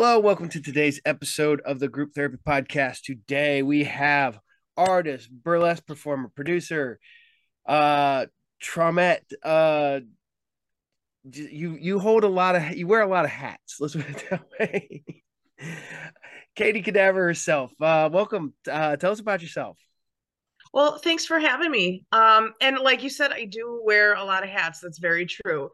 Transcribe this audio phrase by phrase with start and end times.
[0.00, 3.02] Hello, welcome to today's episode of the Group Therapy Podcast.
[3.02, 4.38] Today we have
[4.76, 7.00] artist, burlesque performer, producer,
[7.66, 8.26] uh,
[8.62, 9.24] Tromette.
[9.42, 9.98] Uh,
[11.24, 13.78] you you hold a lot of you wear a lot of hats.
[13.80, 15.02] Let's put it that way.
[16.54, 17.72] Katie Kadaver herself.
[17.80, 18.54] Uh, welcome.
[18.70, 19.80] Uh, tell us about yourself.
[20.72, 22.04] Well, thanks for having me.
[22.12, 24.78] Um, and like you said, I do wear a lot of hats.
[24.78, 25.70] That's very true.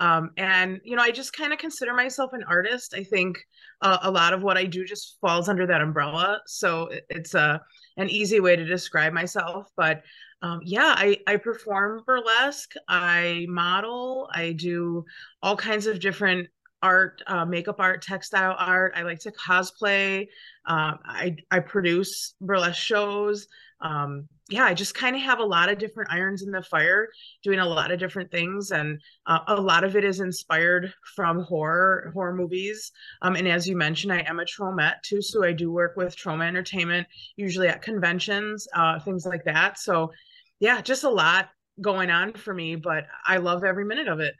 [0.00, 2.94] Um, and you know, I just kind of consider myself an artist.
[2.96, 3.38] I think
[3.80, 6.40] uh, a lot of what I do just falls under that umbrella.
[6.46, 7.60] So it's a
[7.96, 9.68] an easy way to describe myself.
[9.76, 10.02] But
[10.42, 12.72] um, yeah, I I perform burlesque.
[12.88, 14.28] I model.
[14.32, 15.04] I do
[15.42, 16.48] all kinds of different
[16.82, 18.92] art, uh, makeup art, textile art.
[18.94, 20.26] I like to cosplay.
[20.66, 23.46] Uh, I I produce burlesque shows
[23.80, 27.08] um, yeah, I just kind of have a lot of different irons in the fire,
[27.42, 31.40] doing a lot of different things, and uh, a lot of it is inspired from
[31.40, 32.92] horror horror movies.
[33.22, 36.14] Um, and as you mentioned, I am a Tromette too, so I do work with
[36.14, 37.06] Troma Entertainment,
[37.36, 39.78] usually at conventions, uh, things like that.
[39.78, 40.12] So,
[40.60, 41.48] yeah, just a lot
[41.80, 44.34] going on for me, but I love every minute of it.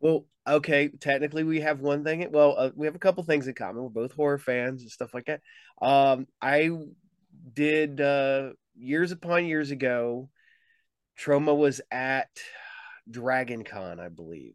[0.00, 2.28] Well, okay, technically we have one thing.
[2.30, 3.82] Well, uh, we have a couple things in common.
[3.82, 5.40] We're both horror fans and stuff like that.
[5.80, 6.70] Um, I
[7.54, 10.28] did uh years upon years ago.
[11.18, 12.30] Troma was at
[13.10, 14.54] Dragon Con, I believe.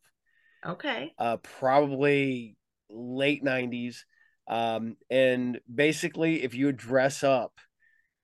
[0.65, 1.13] Okay.
[1.17, 2.57] Uh probably
[2.89, 3.97] late 90s.
[4.47, 7.53] Um, and basically if you would dress up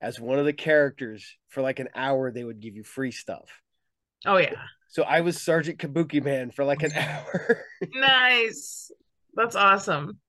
[0.01, 3.61] as one of the characters for like an hour, they would give you free stuff.
[4.25, 4.53] Oh yeah.
[4.87, 7.63] So I was Sergeant Kabuki Man for like an hour.
[7.93, 8.91] nice.
[9.35, 10.19] That's awesome.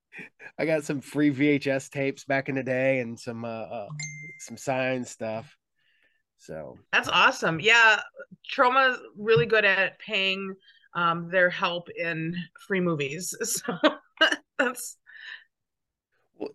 [0.57, 3.87] I got some free VHS tapes back in the day and some uh, uh
[4.39, 5.55] some signed stuff.
[6.43, 7.61] So that's awesome.
[7.61, 8.01] Yeah,
[8.45, 10.55] Troma's really good at paying
[10.93, 12.35] um, their help in
[12.67, 13.33] free movies.
[13.45, 13.77] So
[14.57, 14.97] that's
[16.35, 16.49] well,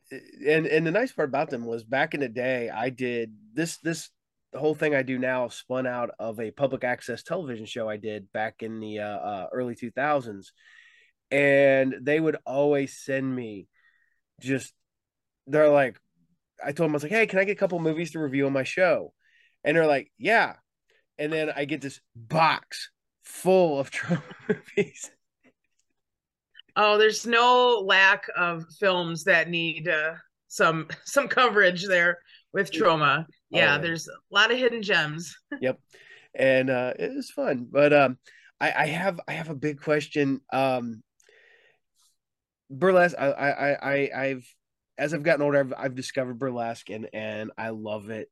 [0.46, 3.78] and and the nice part about them was back in the day, I did this
[3.78, 4.10] this
[4.52, 7.96] the whole thing I do now spun out of a public access television show I
[7.96, 10.52] did back in the uh, uh, early 2000s
[11.30, 13.68] and they would always send me
[14.40, 14.72] just
[15.46, 15.98] they're like
[16.62, 18.46] I told them I was like, hey, can I get a couple movies to review
[18.46, 19.12] on my show?
[19.64, 20.54] And they're like, yeah.
[21.18, 22.90] And then I get this box
[23.22, 25.10] full of Troma movies.
[26.80, 30.14] Oh, there's no lack of films that need uh,
[30.46, 32.18] some some coverage there
[32.52, 33.26] with Troma.
[33.50, 35.36] Yeah, oh, there's a lot of hidden gems.
[35.60, 35.78] yep,
[36.34, 37.66] and uh, it was fun.
[37.70, 38.18] But um,
[38.60, 40.40] I, I have I have a big question.
[40.52, 41.02] Um,
[42.70, 44.54] burlesque, I I I I've
[44.96, 48.28] as I've gotten older, I've, I've discovered burlesque and and I love it.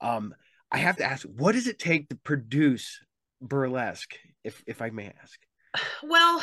[0.00, 0.34] Um,
[0.72, 3.00] I have to ask, what does it take to produce
[3.40, 5.38] burlesque, if if I may ask?
[6.02, 6.42] Well,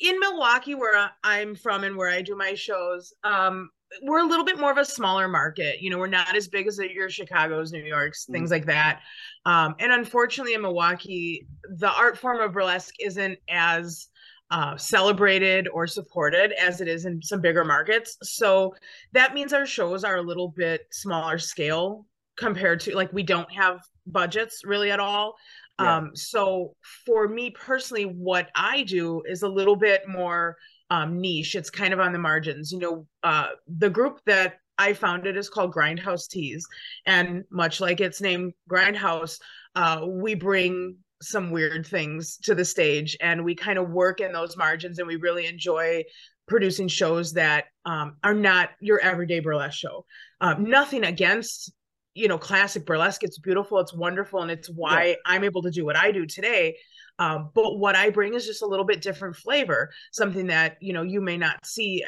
[0.00, 3.70] in Milwaukee, where I'm from and where I do my shows, um,
[4.02, 5.80] we're a little bit more of a smaller market.
[5.80, 8.32] You know, we're not as big as your Chicago's, New York's, mm-hmm.
[8.32, 9.00] things like that.
[9.44, 11.46] Um, and unfortunately, in Milwaukee,
[11.76, 14.08] the art form of burlesque isn't as
[14.50, 18.16] uh, celebrated or supported as it is in some bigger markets.
[18.22, 18.74] So
[19.12, 23.50] that means our shows are a little bit smaller scale compared to like we don't
[23.52, 25.34] have budgets really at all.
[25.80, 25.96] Yeah.
[25.96, 26.74] Um, so
[27.04, 30.56] for me personally, what I do is a little bit more
[30.90, 31.54] um, niche.
[31.54, 32.72] It's kind of on the margins.
[32.72, 36.66] You know, uh, the group that I founded is called Grindhouse Tease,
[37.06, 39.38] and much like its name, Grindhouse,
[39.74, 44.32] uh, we bring some weird things to the stage and we kind of work in
[44.32, 46.02] those margins and we really enjoy
[46.46, 50.04] producing shows that um, are not your everyday burlesque show
[50.42, 51.72] um, nothing against
[52.16, 55.14] you know classic burlesque it's beautiful it's wonderful and it's why yeah.
[55.26, 56.76] i'm able to do what i do today
[57.18, 60.92] um, but what i bring is just a little bit different flavor something that you
[60.92, 62.02] know you may not see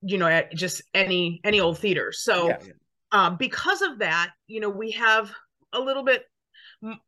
[0.00, 2.56] you know at just any any old theater so yeah.
[3.12, 5.30] um, because of that you know we have
[5.72, 6.24] a little bit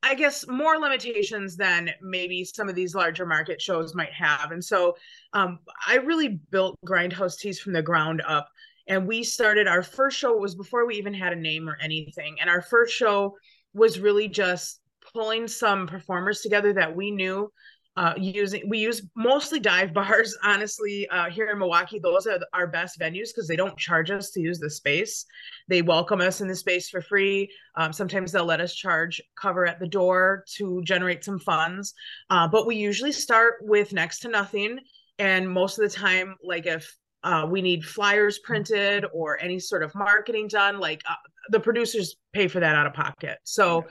[0.04, 4.52] I guess more limitations than maybe some of these larger market shows might have.
[4.52, 4.96] And so
[5.32, 8.48] um, I really built Grindhouse Tease from the ground up.
[8.86, 11.78] And we started our first show It was before we even had a name or
[11.80, 12.36] anything.
[12.40, 13.36] And our first show
[13.72, 14.80] was really just
[15.12, 17.50] pulling some performers together that we knew
[17.96, 22.00] uh, using we use mostly dive bars honestly uh, here in milwaukee.
[22.00, 25.24] Those are our best venues because they don't charge us to use the space.
[25.68, 27.48] They welcome us in the space for free.
[27.76, 31.94] Um, sometimes they'll let us charge cover at the door to generate some funds.
[32.30, 34.80] Uh, but we usually start with next to nothing
[35.18, 39.82] and most of the time like if uh, we need flyers printed or any sort
[39.82, 41.14] of marketing done like uh,
[41.50, 43.84] the producers pay for that out of pocket so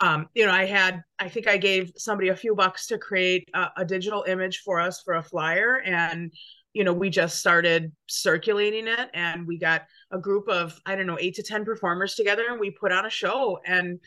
[0.00, 3.48] um, you know, I had, I think I gave somebody a few bucks to create
[3.52, 5.82] a, a, digital image for us for a flyer.
[5.84, 6.32] And,
[6.72, 11.06] you know, we just started circulating it and we got a group of, I don't
[11.06, 13.58] know, eight to 10 performers together and we put on a show.
[13.66, 14.00] And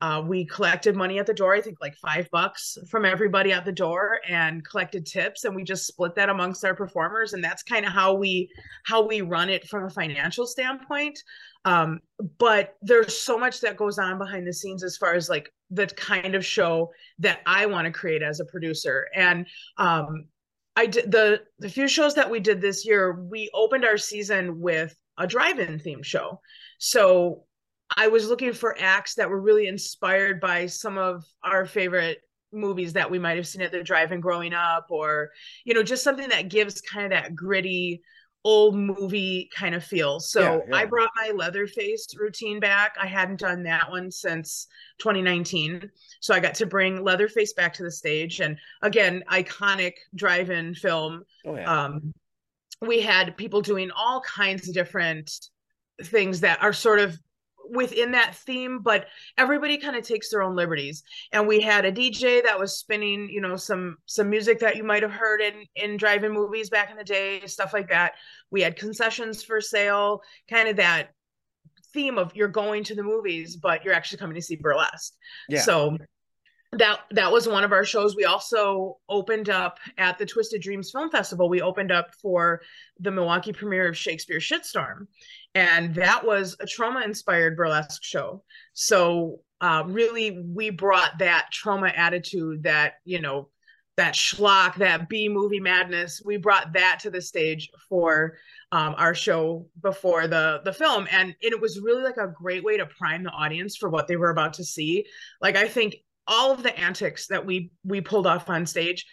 [0.00, 3.64] uh, we collected money at the door, I think like five bucks from everybody at
[3.64, 7.32] the door and collected tips and we just split that amongst our performers.
[7.32, 8.50] And that's kind of how we
[8.84, 11.18] how we run it from a financial standpoint.
[11.64, 12.00] Um,
[12.38, 15.86] but there's so much that goes on behind the scenes as far as like the
[15.86, 19.06] kind of show that I want to create as a producer.
[19.14, 19.46] And
[19.78, 20.26] um
[20.76, 24.60] I did the the few shows that we did this year, we opened our season
[24.60, 26.40] with a drive-in theme show.
[26.78, 27.44] So
[27.96, 32.18] I was looking for acts that were really inspired by some of our favorite
[32.52, 35.30] movies that we might have seen at the drive-in growing up or
[35.64, 38.00] you know just something that gives kind of that gritty
[38.44, 40.20] old movie kind of feel.
[40.20, 40.76] So yeah, yeah.
[40.76, 42.94] i brought my leatherface routine back.
[43.00, 44.66] I hadn't done that one since
[44.98, 45.90] 2019
[46.20, 48.40] so i got to bring leatherface back to the stage.
[48.40, 51.22] And again iconic drive-in film.
[51.46, 51.84] Oh, yeah.
[51.84, 52.12] um
[52.80, 55.30] we had people doing all kinds of different
[56.02, 57.18] things that are sort of
[57.70, 59.06] within that theme but
[59.38, 61.02] everybody kind of takes their own liberties.
[61.32, 64.84] And we had a dj that was spinning you know some some music that you
[64.84, 68.14] might have heard in in drive-in movies back in the day stuff like that.
[68.50, 71.10] We had concessions for sale kind of that
[71.92, 75.14] theme of you're going to the movies but you're actually coming to see burlesque.
[75.48, 75.60] Yeah.
[75.60, 75.96] so
[76.78, 78.16] that that was one of our shows.
[78.16, 81.48] We also opened up at the twisted dreams film festival.
[81.48, 82.60] We opened up for
[83.00, 85.06] the milwaukee premiere of shakespeare shitstorm.
[85.54, 88.42] And that was a Troma inspired burlesque show.
[88.72, 93.48] So uh, really we brought that Troma attitude that you know
[93.96, 98.36] that schlock that b movie madness we brought that to the stage for
[98.72, 101.06] um, our show before the the film.
[101.10, 104.16] And it was really like a great way to prime the audience for what they
[104.16, 105.06] were about to see.
[105.40, 109.06] Like i think all of the antics that we we pulled off on stage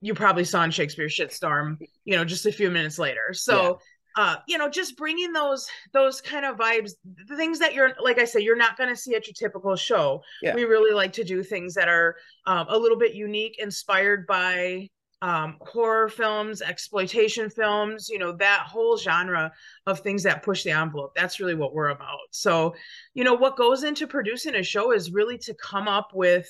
[0.00, 3.78] you probably saw in shakespeare shitstorm you know just a few minutes later so
[4.16, 4.24] yeah.
[4.24, 6.92] uh you know just bringing those those kind of vibes
[7.28, 9.76] the things that you're like i say you're not going to see at your typical
[9.76, 10.54] show yeah.
[10.54, 12.16] we really like to do things that are
[12.46, 14.88] um, a little bit unique inspired by
[15.22, 19.52] um, horror films, exploitation films, you know, that whole genre
[19.86, 21.12] of things that push the envelope.
[21.16, 22.18] That's really what we're about.
[22.30, 22.74] So,
[23.14, 26.48] you know, what goes into producing a show is really to come up with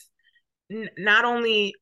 [0.70, 1.74] n- not only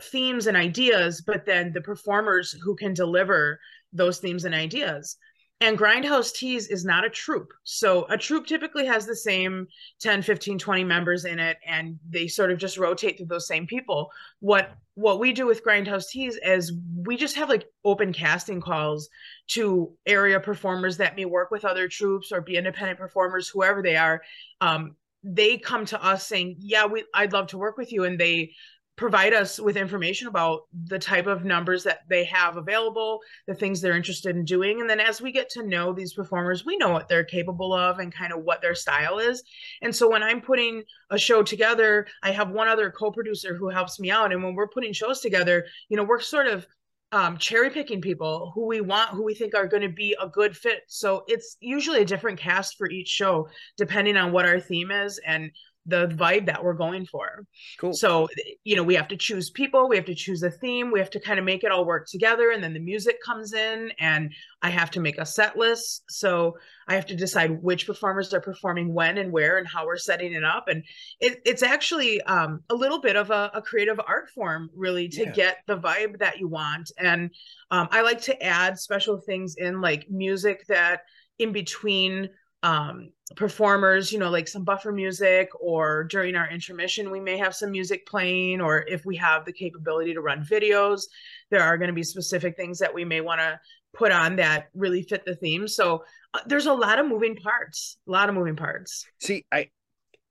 [0.00, 3.60] themes and ideas, but then the performers who can deliver
[3.92, 5.16] those themes and ideas.
[5.62, 7.52] And Grindhouse Tease is not a troupe.
[7.62, 9.68] So a troupe typically has the same
[10.00, 13.68] 10, 15, 20 members in it, and they sort of just rotate through those same
[13.68, 14.10] people.
[14.40, 19.08] What what we do with Grindhouse Tease is we just have like open casting calls
[19.50, 23.94] to area performers that may work with other troops or be independent performers, whoever they
[23.94, 24.20] are.
[24.60, 28.18] Um, they come to us saying, "Yeah, we I'd love to work with you," and
[28.18, 28.52] they
[28.96, 33.80] provide us with information about the type of numbers that they have available, the things
[33.80, 34.80] they're interested in doing.
[34.80, 38.00] And then as we get to know these performers, we know what they're capable of
[38.00, 39.42] and kind of what their style is.
[39.80, 43.70] And so when I'm putting a show together, I have one other co producer who
[43.70, 44.32] helps me out.
[44.32, 46.66] And when we're putting shows together, you know, we're sort of
[47.12, 50.28] um, cherry picking people who we want, who we think are going to be a
[50.28, 50.82] good fit.
[50.88, 55.20] So it's usually a different cast for each show, depending on what our theme is
[55.26, 55.50] and
[55.86, 57.44] the vibe that we're going for.
[57.78, 57.92] Cool.
[57.92, 58.28] So,
[58.62, 61.10] you know, we have to choose people, we have to choose a theme, we have
[61.10, 62.50] to kind of make it all work together.
[62.50, 66.04] And then the music comes in, and I have to make a set list.
[66.08, 69.96] So I have to decide which performers are performing when and where and how we're
[69.96, 70.68] setting it up.
[70.68, 70.84] And
[71.20, 75.22] it, it's actually um, a little bit of a, a, creative art form, really, to
[75.22, 75.32] yeah.
[75.32, 76.90] get the vibe that you want.
[76.98, 77.30] And
[77.70, 81.00] um, I like to add special things in, like music that
[81.38, 82.28] in between
[82.62, 87.54] um, performers, you know, like some buffer music, or during our intermission, we may have
[87.54, 91.02] some music playing, or if we have the capability to run videos,
[91.50, 93.60] there are going to be specific things that we may want to
[93.94, 95.68] put on that really fit the theme.
[95.68, 99.06] So uh, there's a lot of moving parts, a lot of moving parts.
[99.20, 99.68] See, I,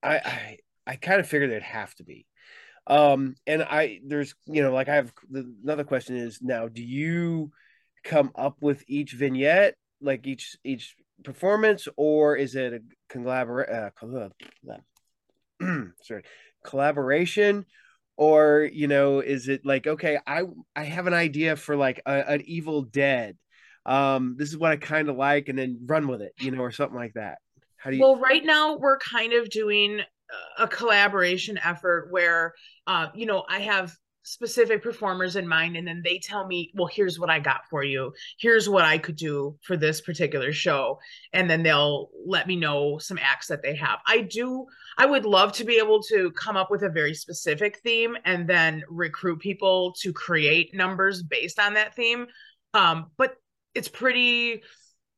[0.02, 2.26] I, I, I kind of figured it'd have to be.
[2.88, 7.52] Um, and I, there's, you know, like I have another question is now, do you
[8.02, 13.90] come up with each vignette, like each, each performance, or is it a collaboration?
[14.70, 14.76] Uh,
[16.02, 16.22] sorry,
[16.64, 17.66] collaboration,
[18.16, 20.42] or you know, is it like okay, I
[20.76, 23.36] I have an idea for like a, an Evil Dead.
[23.84, 26.60] Um, this is what I kind of like, and then run with it, you know,
[26.60, 27.38] or something like that.
[27.76, 28.02] How do you?
[28.02, 30.02] Well, right now we're kind of doing
[30.58, 32.54] a collaboration effort where,
[32.86, 36.86] uh, you know, I have specific performers in mind and then they tell me well
[36.86, 38.12] here's what i got for you.
[38.38, 40.98] Here's what i could do for this particular show.
[41.32, 43.98] And then they'll let me know some acts that they have.
[44.06, 44.66] I do
[44.98, 48.48] i would love to be able to come up with a very specific theme and
[48.48, 52.26] then recruit people to create numbers based on that theme.
[52.74, 53.36] Um, but
[53.74, 54.62] it's pretty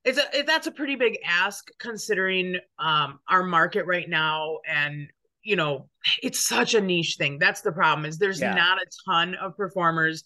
[0.05, 5.09] it's a it, that's a pretty big ask considering um, our market right now and
[5.45, 5.89] you know
[6.23, 8.55] it's such a niche thing that's the problem is there's yeah.
[8.55, 10.25] not a ton of performers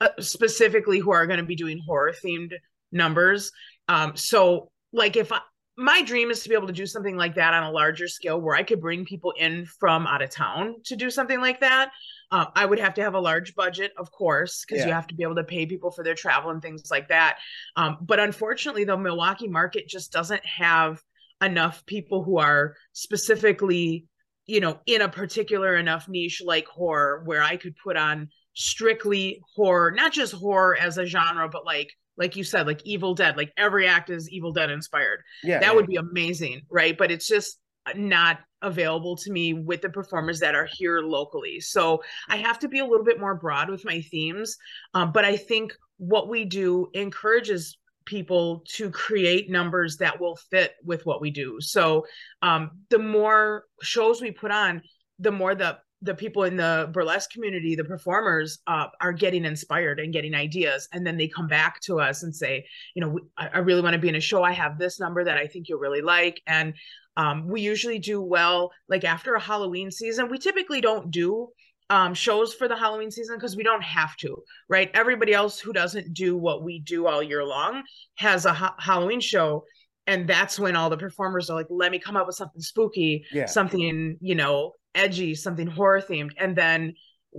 [0.00, 2.52] uh, specifically who are going to be doing horror themed
[2.92, 3.50] numbers
[3.88, 5.40] um, so like if I,
[5.78, 8.40] my dream is to be able to do something like that on a larger scale
[8.40, 11.92] where I could bring people in from out of town to do something like that.
[12.32, 14.88] Uh, I would have to have a large budget, of course, because yeah.
[14.88, 17.38] you have to be able to pay people for their travel and things like that.
[17.76, 21.00] Um, but unfortunately, the Milwaukee market just doesn't have
[21.40, 24.06] enough people who are specifically,
[24.48, 29.40] you know, in a particular enough niche like horror where I could put on strictly
[29.54, 33.36] horror, not just horror as a genre, but like like you said, like Evil Dead,
[33.36, 35.20] like every act is Evil Dead inspired.
[35.44, 35.72] Yeah, that yeah.
[35.72, 36.98] would be amazing, right?
[36.98, 37.60] But it's just
[37.94, 41.60] not available to me with the performers that are here locally.
[41.60, 44.56] So I have to be a little bit more broad with my themes.
[44.94, 47.77] Um, but I think what we do encourages
[48.08, 51.58] people to create numbers that will fit with what we do.
[51.60, 52.06] So
[52.40, 54.82] um, the more shows we put on,
[55.18, 59.98] the more the the people in the burlesque community, the performers, uh, are getting inspired
[59.98, 63.48] and getting ideas, and then they come back to us and say, you know, I,
[63.54, 64.44] I really want to be in a show.
[64.44, 66.74] I have this number that I think you'll really like, and
[67.16, 68.70] um, we usually do well.
[68.88, 71.48] Like after a Halloween season, we typically don't do
[71.90, 74.90] um, shows for the Halloween season because we don't have to, right?
[74.94, 77.82] Everybody else who doesn't do what we do all year long
[78.16, 79.64] has a ha- Halloween show
[80.06, 83.26] and that's when all the performers are like let me come up with something spooky
[83.30, 83.44] yeah.
[83.44, 86.32] something you know edgy, something horror themed.
[86.38, 86.94] And then,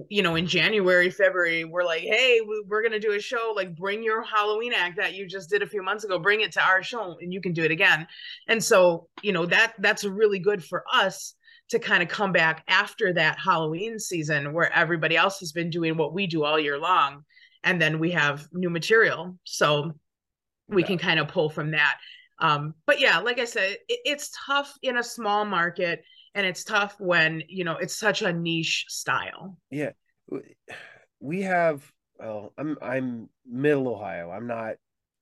[0.10, 3.54] you know, in January, February, we're like, hey, we're going to do a show.
[3.56, 6.52] Like, bring your Halloween act that you just did a few months ago, bring it
[6.54, 8.08] to our show and you can do it again.
[8.48, 11.36] And so, you know, that that's really good for us
[11.70, 15.98] to kind of come back after that Halloween season where everybody else has been doing
[15.98, 17.24] what we do all year long.
[17.64, 19.38] And then we have new material.
[19.44, 19.92] So
[20.68, 20.88] we yeah.
[20.88, 21.98] can kind of pull from that.
[22.40, 26.04] Um, but yeah, like I said, it, it's tough in a small market
[26.36, 29.92] and it's tough when you know it's such a niche style yeah
[31.20, 34.76] we have well i'm i'm middle ohio i'm not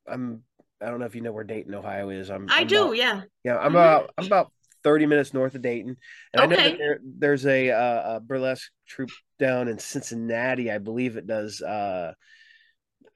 [0.07, 0.43] i'm
[0.81, 2.97] i don't know if you know where dayton ohio is i'm i I'm do about,
[2.97, 3.75] yeah yeah i'm mm-hmm.
[3.75, 4.51] about i'm about
[4.87, 5.97] 30 minutes north of dayton
[6.33, 6.53] and okay.
[6.53, 11.17] i know that there, there's a, uh, a burlesque troupe down in cincinnati i believe
[11.17, 12.13] it does uh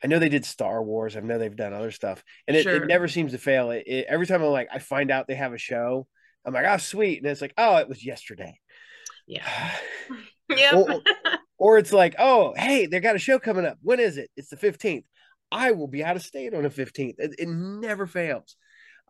[0.04, 1.16] I know they did Star Wars.
[1.16, 2.78] I know they've done other stuff, and it, sure.
[2.78, 3.70] it never seems to fail.
[3.70, 6.08] It, it, every time I'm like, I find out they have a show,
[6.46, 7.20] I'm like, oh, sweet.
[7.20, 8.60] And it's like, oh, it was yesterday.
[9.28, 9.48] Yeah.
[10.50, 10.76] yeah.
[10.76, 11.02] or,
[11.58, 13.78] or, it's like, oh, hey, they got a show coming up.
[13.82, 14.30] When is it?
[14.36, 15.06] It's the 15th.
[15.52, 17.16] I will be out of state on the 15th.
[17.18, 18.56] It, it never fails.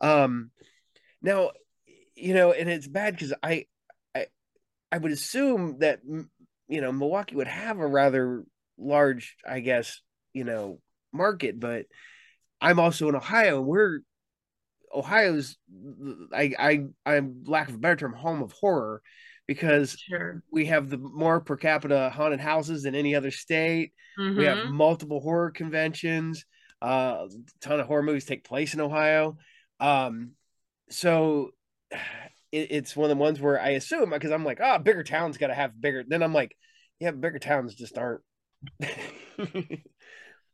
[0.02, 0.52] Um,
[1.22, 1.52] now,
[2.16, 3.66] you know, and it's bad because I,
[4.16, 4.28] I,
[4.92, 6.00] I would assume that,
[6.68, 8.44] you know, Milwaukee would have a rather
[8.78, 10.02] large, I guess,
[10.34, 10.80] you know,
[11.14, 11.86] market, but
[12.60, 14.00] I'm also in Ohio and we're
[14.94, 15.58] Ohio's
[16.34, 19.02] I I I'm lack of a better term home of horror
[19.48, 20.44] because sure.
[20.52, 23.94] we have the more per capita haunted houses than any other state.
[24.20, 24.38] Mm-hmm.
[24.38, 24.76] We have mm-hmm.
[24.76, 26.46] multiple horror conventions.
[26.82, 29.38] Uh, a ton of horror movies take place in Ohio.
[29.80, 30.32] Um,
[30.90, 31.52] so
[32.52, 35.38] it, it's one of the ones where I assume because I'm like, oh, bigger towns
[35.38, 36.04] got to have bigger.
[36.08, 36.56] Then I'm like,
[37.00, 38.22] yeah, bigger towns just aren't.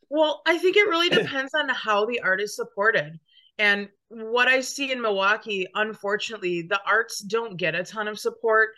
[0.10, 3.20] well, I think it really depends on how the art is supported.
[3.60, 8.70] And what I see in Milwaukee, unfortunately, the arts don't get a ton of support.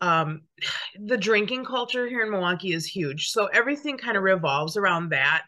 [0.00, 0.42] Um,
[1.00, 3.30] the drinking culture here in Milwaukee is huge.
[3.30, 5.44] So everything kind of revolves around that.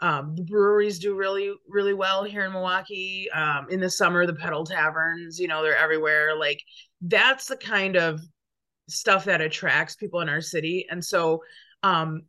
[0.00, 3.28] Um, the breweries do really, really well here in Milwaukee.
[3.30, 6.36] Um, in the summer, the pedal taverns, you know, they're everywhere.
[6.36, 6.60] Like
[7.00, 8.20] that's the kind of
[8.88, 10.86] stuff that attracts people in our city.
[10.90, 11.42] And so
[11.82, 12.22] um,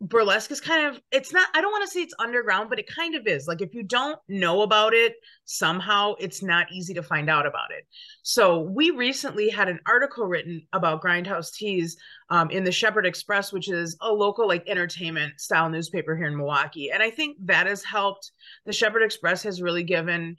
[0.00, 2.86] burlesque is kind of it's not i don't want to say it's underground but it
[2.86, 3.46] kind of is.
[3.48, 7.70] Like if you don't know about it somehow it's not easy to find out about
[7.70, 7.86] it.
[8.22, 11.96] So we recently had an article written about grindhouse tease
[12.28, 16.36] um, in the shepherd express which is a local like entertainment style newspaper here in
[16.36, 16.90] milwaukee.
[16.90, 18.30] And i think that has helped.
[18.66, 20.36] The shepherd express has really given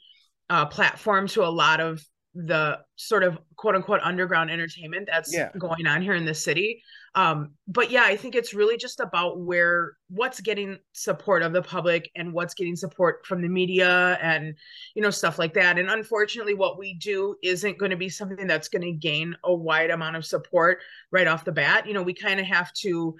[0.49, 2.05] a platform to a lot of
[2.45, 5.49] the sort of quote unquote underground entertainment that's yeah.
[5.57, 6.83] going on here in the city.
[7.15, 11.63] Um, but yeah, I think it's really just about where what's getting support of the
[11.63, 14.53] public and what's getting support from the media and
[14.93, 15.79] you know stuff like that.
[15.79, 19.53] And unfortunately, what we do isn't going to be something that's going to gain a
[19.53, 20.79] wide amount of support
[21.11, 21.87] right off the bat.
[21.87, 23.15] You know, we kind of have to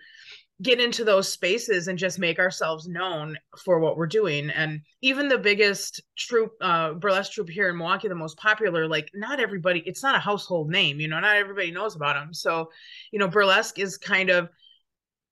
[0.63, 4.49] get into those spaces and just make ourselves known for what we're doing.
[4.49, 9.11] And even the biggest troupe, uh, burlesque troupe here in Milwaukee, the most popular, like
[9.13, 12.33] not everybody, it's not a household name, you know, not everybody knows about them.
[12.33, 12.71] So,
[13.11, 14.49] you know, burlesque is kind of,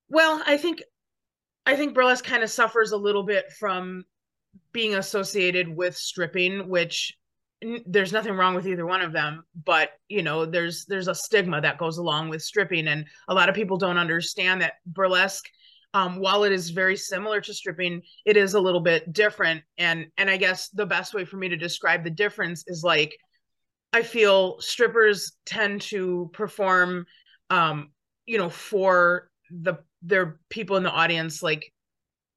[0.10, 0.84] well, I think,
[1.66, 4.06] I think burlesque kind of suffers a little bit from
[4.74, 7.18] being associated with stripping, which
[7.86, 11.62] there's nothing wrong with either one of them but you know there's there's a stigma
[11.62, 15.46] that goes along with stripping and a lot of people don't understand that burlesque
[15.94, 20.08] um, while it is very similar to stripping it is a little bit different and
[20.18, 23.16] and i guess the best way for me to describe the difference is like
[23.94, 27.06] i feel strippers tend to perform
[27.50, 27.90] um
[28.26, 31.72] you know for the their people in the audience like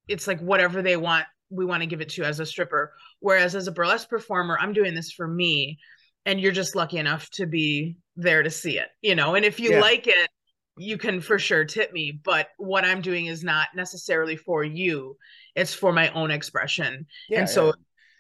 [0.06, 2.92] it's like whatever they want we want to give it to as a stripper.
[3.20, 5.78] Whereas as a burlesque performer, I'm doing this for me,
[6.24, 9.34] and you're just lucky enough to be there to see it, you know.
[9.34, 9.80] And if you yeah.
[9.80, 10.30] like it,
[10.76, 12.12] you can for sure tip me.
[12.12, 15.16] But what I'm doing is not necessarily for you;
[15.54, 17.06] it's for my own expression.
[17.28, 17.72] Yeah, and so yeah.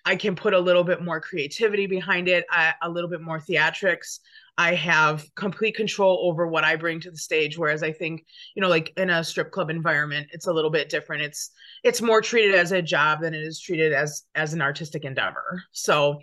[0.04, 2.44] I can put a little bit more creativity behind it,
[2.82, 4.20] a little bit more theatrics.
[4.58, 7.56] I have complete control over what I bring to the stage.
[7.56, 10.88] Whereas I think, you know, like in a strip club environment, it's a little bit
[10.88, 11.22] different.
[11.22, 11.52] It's
[11.84, 15.62] it's more treated as a job than it is treated as as an artistic endeavor.
[15.70, 16.18] So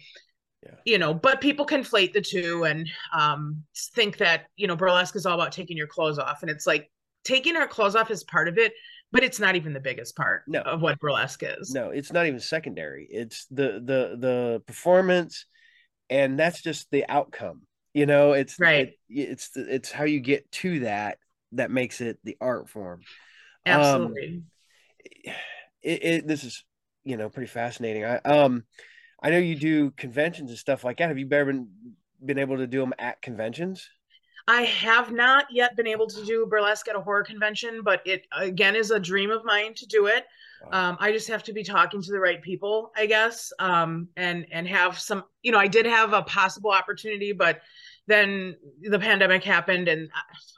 [0.63, 0.75] yeah.
[0.84, 3.63] you know, but people conflate the two and um
[3.96, 6.42] think that, you know, burlesque is all about taking your clothes off.
[6.42, 6.92] And it's like
[7.24, 8.74] taking our clothes off is part of it,
[9.13, 10.60] but it's not even the biggest part no.
[10.60, 11.72] of what burlesque is.
[11.74, 13.08] No, it's not even secondary.
[13.10, 15.46] It's the the the performance
[16.10, 17.62] and that's just the outcome
[17.96, 21.18] you know it's right it, it's it's how you get to that
[21.54, 23.00] that makes it the art form
[23.66, 24.44] um, absolutely
[25.28, 25.34] um,
[25.82, 26.64] it, it, this is
[27.06, 28.66] you know pretty fascinating i um
[29.24, 31.70] i know you do conventions and stuff like that have you ever been
[32.24, 33.90] been able to do them at conventions
[34.48, 38.28] I have not yet been able to do burlesque at a horror convention, but it
[38.32, 40.25] again is a dream of mine to do it.
[40.64, 40.90] Wow.
[40.90, 44.46] Um, I just have to be talking to the right people, I guess, um, and
[44.52, 45.24] and have some.
[45.42, 47.62] You know, I did have a possible opportunity, but
[48.07, 50.09] then the pandemic happened and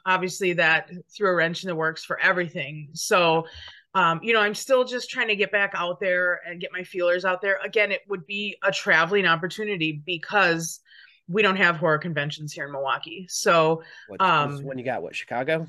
[0.04, 2.88] obviously that threw a wrench in the works for everything.
[2.92, 3.46] So
[3.94, 6.82] um, you know i'm still just trying to get back out there and get my
[6.82, 7.58] feelers out there.
[7.64, 10.80] Again it would be a traveling opportunity because
[11.26, 13.26] we don't have horror conventions here in milwaukee.
[13.28, 15.66] So what, um, when you got what chicago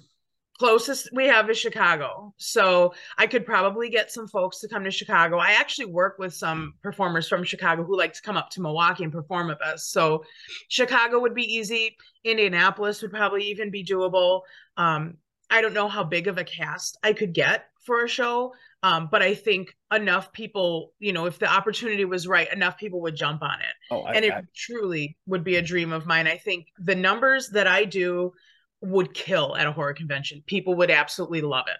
[0.59, 2.33] closest we have is Chicago.
[2.37, 5.37] So I could probably get some folks to come to Chicago.
[5.37, 9.05] I actually work with some performers from Chicago who like to come up to Milwaukee
[9.05, 9.87] and perform with us.
[9.87, 10.25] So
[10.67, 11.95] Chicago would be easy.
[12.25, 14.41] Indianapolis would probably even be doable.
[14.75, 15.15] Um,
[15.49, 18.53] I don't know how big of a cast I could get for a show.
[18.83, 23.01] Um, but I think enough people, you know, if the opportunity was right, enough people
[23.01, 23.75] would jump on it.
[23.91, 26.27] Oh, I, and it I, truly would be a dream of mine.
[26.27, 28.33] I think the numbers that I do
[28.81, 30.43] would kill at a horror convention.
[30.45, 31.77] People would absolutely love it.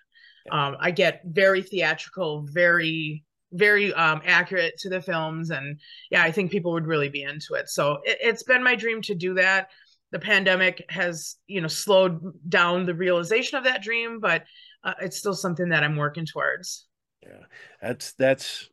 [0.51, 5.79] Um, I get very theatrical, very very um, accurate to the films, and
[6.11, 7.69] yeah, I think people would really be into it.
[7.69, 9.69] So it, it's been my dream to do that.
[10.11, 14.43] The pandemic has you know slowed down the realization of that dream, but
[14.83, 16.87] uh, it's still something that I'm working towards.
[17.23, 17.43] Yeah,
[17.81, 18.69] that's that's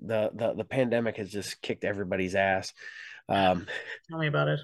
[0.00, 2.72] the the the pandemic has just kicked everybody's ass.
[3.28, 3.66] Um,
[4.10, 4.60] Tell me about it.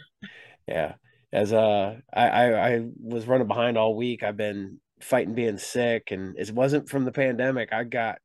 [0.66, 0.94] Yeah,
[1.36, 4.22] as uh I, I, I was running behind all week.
[4.22, 7.72] I've been fighting being sick, and it wasn't from the pandemic.
[7.72, 8.18] I got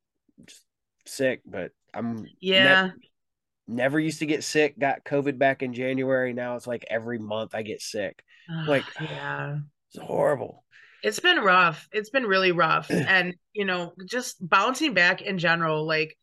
[1.06, 2.86] sick, but I'm yeah.
[2.86, 2.92] Ne-
[3.68, 4.78] never used to get sick.
[4.78, 6.32] Got COVID back in January.
[6.32, 8.24] Now it's like every month I get sick.
[8.66, 9.58] like yeah,
[9.90, 10.64] it's horrible.
[11.02, 11.88] It's been rough.
[11.92, 15.86] It's been really rough, and you know, just bouncing back in general.
[15.86, 16.16] Like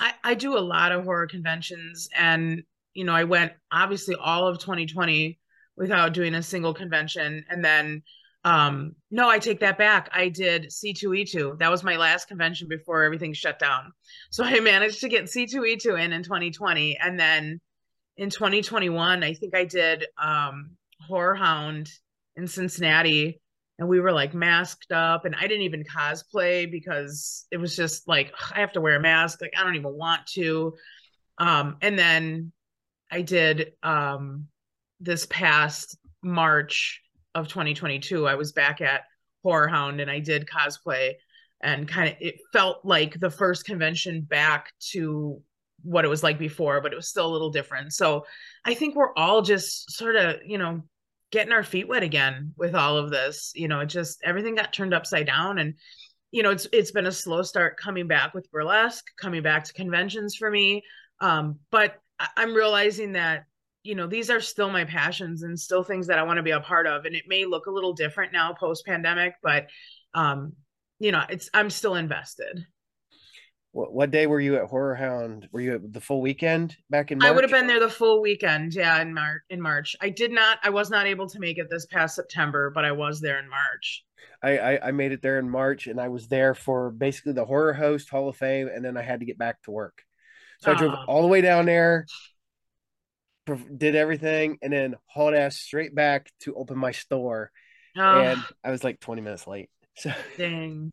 [0.00, 4.48] I I do a lot of horror conventions, and you know, I went obviously all
[4.48, 5.38] of 2020
[5.76, 7.44] without doing a single convention.
[7.48, 8.02] And then,
[8.44, 10.08] um, no, I take that back.
[10.12, 11.58] I did C2E2.
[11.58, 13.92] That was my last convention before everything shut down.
[14.30, 16.98] So I managed to get C2E2 in in 2020.
[16.98, 17.60] And then
[18.16, 21.36] in 2021, I think I did um, Horror
[22.36, 23.40] in Cincinnati.
[23.78, 28.06] And we were like masked up, and I didn't even cosplay because it was just
[28.06, 29.40] like I have to wear a mask.
[29.40, 30.74] Like I don't even want to.
[31.38, 32.52] Um, and then
[33.10, 34.46] I did um,
[35.02, 37.00] this past March
[37.34, 39.02] of 2022, I was back at
[39.42, 41.14] Horror Hound and I did cosplay
[41.62, 45.40] and kind of it felt like the first convention back to
[45.82, 47.92] what it was like before, but it was still a little different.
[47.92, 48.24] So
[48.64, 50.82] I think we're all just sort of, you know,
[51.30, 53.52] getting our feet wet again with all of this.
[53.54, 55.74] You know, it just everything got turned upside down and
[56.30, 59.72] you know, it's it's been a slow start coming back with burlesque, coming back to
[59.74, 60.82] conventions for me.
[61.20, 61.96] Um, but
[62.36, 63.44] I'm realizing that
[63.82, 66.50] you know these are still my passions and still things that i want to be
[66.52, 69.66] a part of and it may look a little different now post pandemic but
[70.14, 70.52] um
[71.02, 72.64] you know, it's I'm still invested.
[73.72, 75.48] What what day were you at Horror Hound?
[75.50, 77.28] Were you at the full weekend back in March?
[77.28, 79.96] I would have been there the full weekend, yeah, in March in March.
[80.00, 82.92] I did not I was not able to make it this past September, but I
[82.92, 84.04] was there in March.
[84.44, 87.44] I, I, I made it there in March and I was there for basically the
[87.44, 90.02] horror host Hall of Fame and then I had to get back to work.
[90.60, 92.06] So I drove all the way down there,
[93.76, 97.50] did everything, and then hauled ass straight back to open my store.
[97.96, 98.20] Oh.
[98.20, 99.68] And I was like 20 minutes late.
[99.94, 100.90] So dang.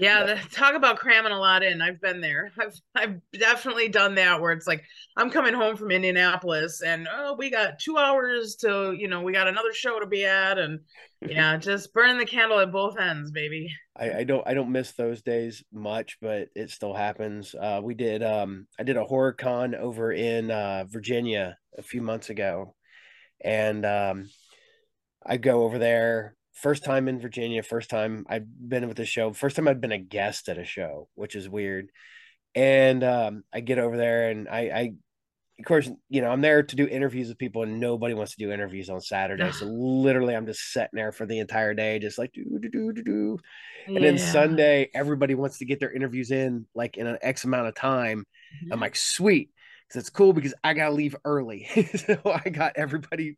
[0.00, 1.82] Yeah, the, talk about cramming a lot in.
[1.82, 2.50] I've been there.
[2.58, 4.82] I've I've definitely done that where it's like
[5.16, 9.32] I'm coming home from Indianapolis and oh, we got 2 hours to, you know, we
[9.32, 10.80] got another show to be at and
[11.26, 13.70] yeah, just burning the candle at both ends, baby.
[13.94, 17.54] I, I don't I don't miss those days much, but it still happens.
[17.54, 22.00] Uh, we did um I did a horror con over in uh, Virginia a few
[22.00, 22.74] months ago.
[23.44, 24.30] And um
[25.24, 29.32] I go over there first time in Virginia, first time I've been with the show,
[29.32, 31.90] first time I've been a guest at a show, which is weird.
[32.54, 34.92] And um, I get over there and I, I,
[35.58, 38.38] of course, you know, I'm there to do interviews with people and nobody wants to
[38.44, 39.52] do interviews on Saturday.
[39.52, 42.92] so literally I'm just sitting there for the entire day, just like do, do, do,
[42.92, 43.38] do, do.
[43.86, 44.00] And yeah.
[44.00, 47.74] then Sunday, everybody wants to get their interviews in like in an X amount of
[47.74, 48.24] time.
[48.64, 48.72] Mm-hmm.
[48.72, 49.50] I'm like, sweet.
[49.92, 51.66] Cause it's cool because I gotta leave early.
[51.96, 53.36] so I got everybody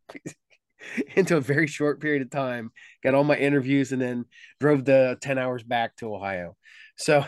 [1.15, 2.71] into a very short period of time,
[3.03, 4.25] got all my interviews, and then
[4.59, 6.55] drove the 10 hours back to Ohio.
[6.97, 7.25] So,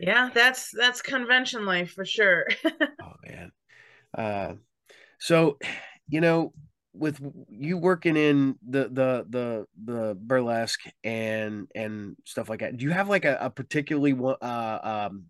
[0.00, 2.46] yeah, that's that's convention life for sure.
[2.64, 3.52] oh, man.
[4.16, 4.54] Uh,
[5.18, 5.58] so,
[6.08, 6.52] you know,
[6.92, 12.84] with you working in the the the the burlesque and and stuff like that do
[12.84, 15.26] you have like a, a particularly uh um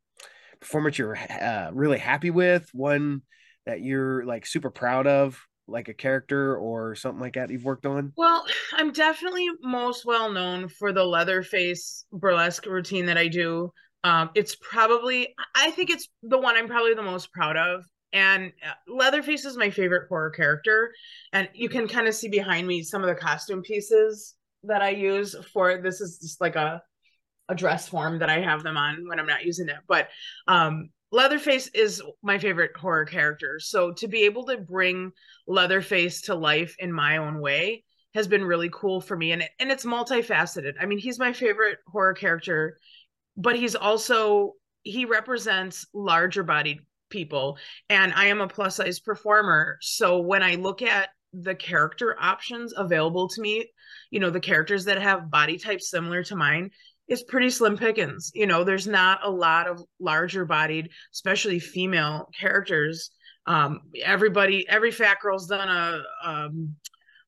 [0.58, 3.22] performance you're uh, really happy with one
[3.66, 5.38] that you're like super proud of
[5.70, 8.12] like a character or something like that you've worked on?
[8.16, 13.72] Well, I'm definitely most well known for the Leatherface burlesque routine that I do.
[14.02, 17.84] Um, it's probably, I think it's the one I'm probably the most proud of.
[18.12, 20.92] And uh, Leatherface is my favorite horror character.
[21.32, 24.90] And you can kind of see behind me some of the costume pieces that I
[24.90, 26.82] use for this is just like a
[27.48, 29.78] a dress form that I have them on when I'm not using it.
[29.88, 30.08] But
[30.46, 33.58] um Leatherface is my favorite horror character.
[33.60, 35.12] So to be able to bring
[35.46, 39.70] Leatherface to life in my own way has been really cool for me and and
[39.70, 40.74] it's multifaceted.
[40.80, 42.78] I mean, he's my favorite horror character,
[43.36, 49.78] but he's also he represents larger bodied people and I am a plus size performer.
[49.80, 53.70] So when I look at the character options available to me,
[54.10, 56.70] you know, the characters that have body types similar to mine,
[57.10, 58.30] is pretty slim pickings.
[58.34, 63.10] You know, there's not a lot of larger bodied, especially female characters.
[63.46, 66.76] Um, everybody, every fat girl's done a, um,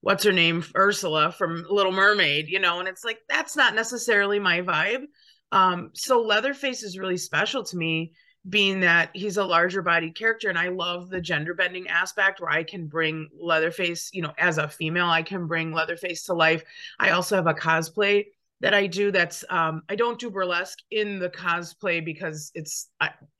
[0.00, 4.38] what's her name, Ursula from Little Mermaid, you know, and it's like, that's not necessarily
[4.38, 5.02] my vibe.
[5.50, 8.12] Um, so Leatherface is really special to me,
[8.48, 10.48] being that he's a larger bodied character.
[10.48, 14.58] And I love the gender bending aspect where I can bring Leatherface, you know, as
[14.58, 16.62] a female, I can bring Leatherface to life.
[17.00, 18.26] I also have a cosplay
[18.62, 22.88] that I do that's um I don't do burlesque in the cosplay because it's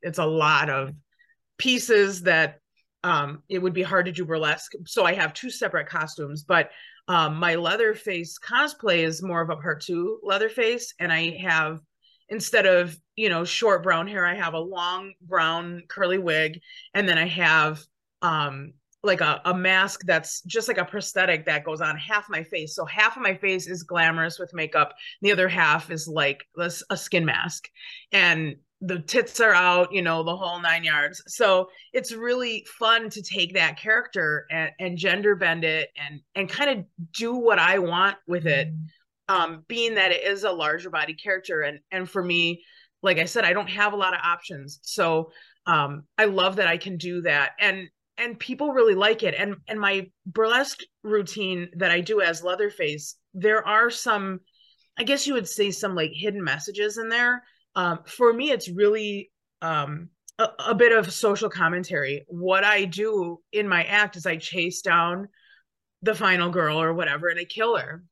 [0.02, 0.92] it's a lot of
[1.58, 2.58] pieces that
[3.04, 4.72] um it would be hard to do burlesque.
[4.86, 6.70] So I have two separate costumes but
[7.08, 11.80] um my Leatherface cosplay is more of a part 2 Leatherface and I have
[12.28, 16.60] instead of you know short brown hair I have a long brown curly wig
[16.94, 17.80] and then I have
[18.22, 22.42] um like a, a mask that's just like a prosthetic that goes on half my
[22.44, 22.74] face.
[22.74, 24.94] So half of my face is glamorous with makeup.
[25.22, 27.68] The other half is like a, a skin mask.
[28.12, 31.22] And the tits are out, you know, the whole nine yards.
[31.28, 36.48] So it's really fun to take that character and, and gender bend it and and
[36.48, 38.68] kind of do what I want with it.
[39.28, 41.60] Um, being that it is a larger body character.
[41.60, 42.64] And and for me,
[43.02, 44.80] like I said, I don't have a lot of options.
[44.82, 45.30] So
[45.66, 47.52] um, I love that I can do that.
[47.60, 49.34] And and people really like it.
[49.36, 54.40] And and my burlesque routine that i do as leatherface there are some
[54.98, 57.42] i guess you would say some like hidden messages in there.
[57.74, 59.30] Um, for me it's really
[59.62, 62.24] um, a, a bit of social commentary.
[62.28, 65.28] What i do in my act is i chase down
[66.02, 68.04] the final girl or whatever and i kill her.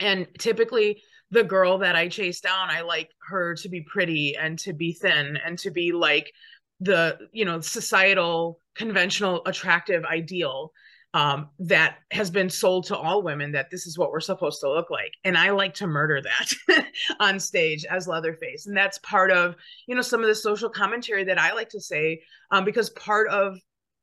[0.00, 4.58] And typically the girl that i chase down i like her to be pretty and
[4.58, 6.32] to be thin and to be like
[6.80, 10.72] the you know societal conventional attractive ideal
[11.14, 14.70] um, that has been sold to all women that this is what we're supposed to
[14.70, 15.12] look like.
[15.24, 16.84] And i like to murder that
[17.20, 18.66] on stage as leatherface.
[18.66, 21.80] And that's part of you know some of the social commentary that i like to
[21.80, 23.58] say um, because part of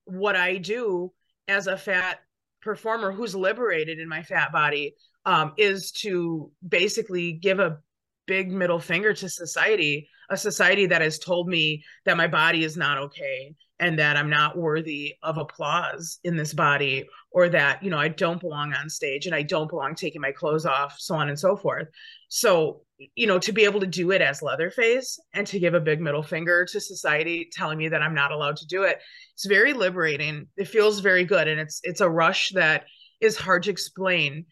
[0.06, 1.12] what i do
[1.48, 2.20] as a fat
[2.62, 7.78] performer who's liberated in my fat body um, is to basically give a
[8.26, 12.76] big middle finger to society, a society that has told me that my body is
[12.76, 17.90] not okay and that I'm not worthy of applause in this body or that, you
[17.90, 21.16] know, I don't belong on stage and I don't belong taking my clothes off, so
[21.16, 21.88] on and so forth.
[22.30, 22.82] So,
[23.16, 26.00] you know, to be able to do it as Leatherface and to give a big
[26.00, 29.00] middle finger to society telling me that I'm not allowed to do it,
[29.34, 30.48] it's very liberating.
[30.56, 32.86] It feels very good and it's it's a rush that
[33.20, 34.46] is hard to explain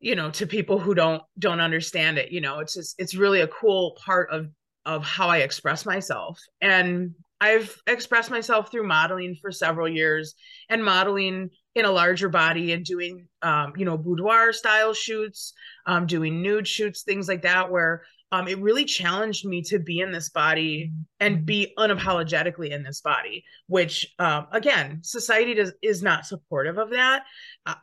[0.00, 3.42] you know to people who don't don't understand it you know it's just it's really
[3.42, 4.48] a cool part of
[4.86, 10.34] of how i express myself and i've expressed myself through modeling for several years
[10.68, 15.52] and modeling in a larger body and doing um, you know boudoir style shoots
[15.86, 19.98] um, doing nude shoots things like that where um, it really challenged me to be
[19.98, 26.02] in this body and be unapologetically in this body which um, again society does is
[26.02, 27.24] not supportive of that.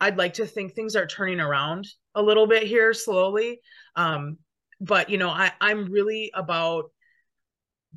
[0.01, 3.59] I'd like to think things are turning around a little bit here slowly
[3.95, 4.37] um,
[4.79, 6.85] but you know I, i'm really about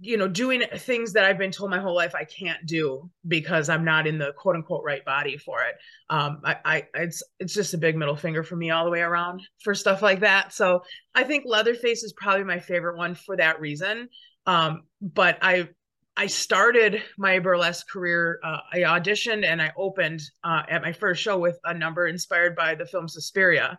[0.00, 3.68] you know doing things that i've been told my whole life i can't do because
[3.68, 5.74] i'm not in the quote unquote right body for it.
[6.08, 9.00] Um I, I it's it's just a big middle finger for me all the way
[9.00, 10.52] around for stuff like that.
[10.52, 10.82] So
[11.14, 14.08] i think leatherface is probably my favorite one for that reason.
[14.46, 15.68] Um but i
[16.16, 21.22] i started my burlesque career uh, i auditioned and i opened uh, at my first
[21.22, 23.78] show with a number inspired by the film suspiria.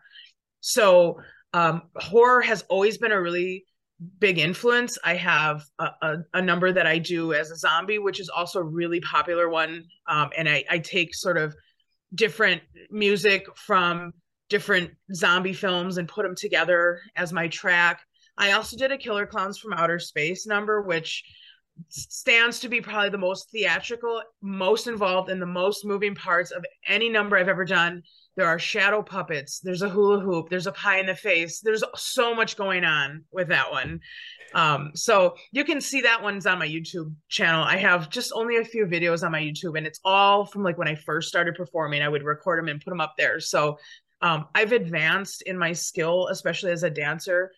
[0.60, 1.19] So
[1.53, 3.65] um horror has always been a really
[4.19, 4.97] big influence.
[5.03, 8.59] I have a, a, a, number that I do as a zombie, which is also
[8.59, 9.85] a really popular one.
[10.07, 11.55] Um, and I, I take sort of
[12.15, 14.13] different music from
[14.49, 18.01] different zombie films and put them together as my track.
[18.37, 21.23] I also did a Killer Clowns from Outer Space number, which
[21.89, 26.65] stands to be probably the most theatrical, most involved, and the most moving parts of
[26.87, 28.03] any number I've ever done.
[28.35, 29.59] There are shadow puppets.
[29.59, 30.49] There's a hula hoop.
[30.49, 31.59] There's a pie in the face.
[31.59, 33.99] There's so much going on with that one.
[34.53, 37.63] Um, so you can see that one's on my YouTube channel.
[37.63, 40.77] I have just only a few videos on my YouTube, and it's all from like
[40.77, 42.01] when I first started performing.
[42.01, 43.39] I would record them and put them up there.
[43.39, 43.77] So
[44.21, 47.51] um, I've advanced in my skill, especially as a dancer,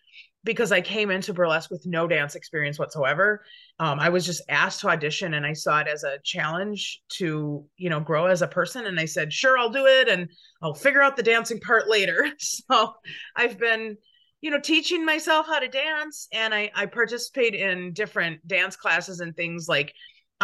[0.44, 3.42] because I came into burlesque with no dance experience whatsoever.
[3.80, 7.64] Um, I was just asked to audition and I saw it as a challenge to,
[7.76, 8.86] you know, grow as a person.
[8.86, 10.08] And I said, sure, I'll do it.
[10.08, 10.28] And
[10.62, 12.28] I'll figure out the dancing part later.
[12.38, 12.94] So
[13.36, 13.96] I've been,
[14.40, 19.20] you know, teaching myself how to dance and I, I participate in different dance classes
[19.20, 19.94] and things like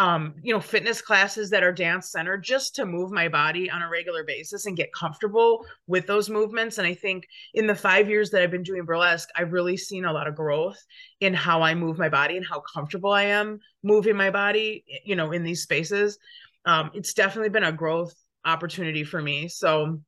[0.01, 3.83] um, you know, fitness classes that are dance centered just to move my body on
[3.83, 6.79] a regular basis and get comfortable with those movements.
[6.79, 10.05] And I think in the five years that I've been doing burlesque, I've really seen
[10.05, 10.83] a lot of growth
[11.19, 15.15] in how I move my body and how comfortable I am moving my body, you
[15.15, 16.17] know, in these spaces.
[16.65, 19.49] Um, it's definitely been a growth opportunity for me.
[19.49, 20.01] So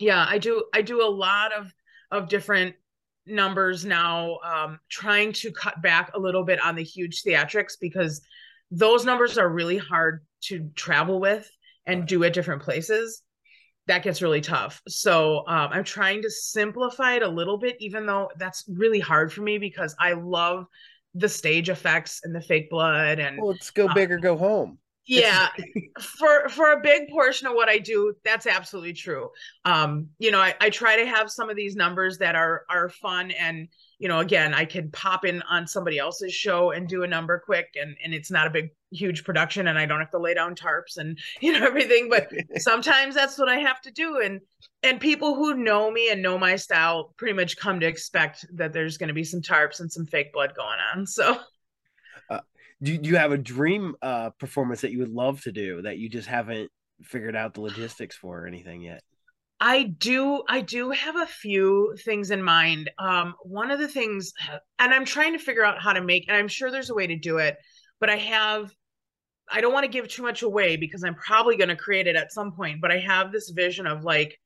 [0.00, 1.72] yeah, I do I do a lot of
[2.10, 2.74] of different
[3.24, 8.20] numbers now um trying to cut back a little bit on the huge theatrics because
[8.72, 11.48] those numbers are really hard to travel with
[11.86, 13.22] and do at different places
[13.86, 14.80] that gets really tough.
[14.88, 19.32] So um, i'm trying to simplify it a little bit even though that's really hard
[19.32, 20.66] for me because i love
[21.14, 24.78] the stage effects and the fake blood and well, let's go big or go home.
[25.06, 25.48] Yeah.
[26.00, 29.30] For for a big portion of what i do that's absolutely true.
[29.64, 32.88] Um you know I, I try to have some of these numbers that are are
[32.88, 33.68] fun and
[34.02, 37.38] you know, again, I can pop in on somebody else's show and do a number
[37.38, 40.34] quick and, and it's not a big, huge production and I don't have to lay
[40.34, 42.08] down tarps and, you know, everything.
[42.10, 42.28] But
[42.60, 44.20] sometimes that's what I have to do.
[44.20, 44.40] And,
[44.82, 48.72] and people who know me and know my style pretty much come to expect that
[48.72, 51.06] there's going to be some tarps and some fake blood going on.
[51.12, 51.38] So,
[52.28, 52.40] uh,
[52.82, 55.98] do, do you have a dream uh, performance that you would love to do that
[55.98, 56.72] you just haven't
[57.04, 59.04] figured out the logistics for or anything yet?
[59.64, 62.90] I do I do have a few things in mind.
[62.98, 64.32] Um, one of the things
[64.80, 67.06] and I'm trying to figure out how to make and I'm sure there's a way
[67.06, 67.56] to do it,
[68.00, 68.74] but I have
[69.48, 72.16] I don't want to give too much away because I'm probably going to create it
[72.16, 74.36] at some point, but I have this vision of like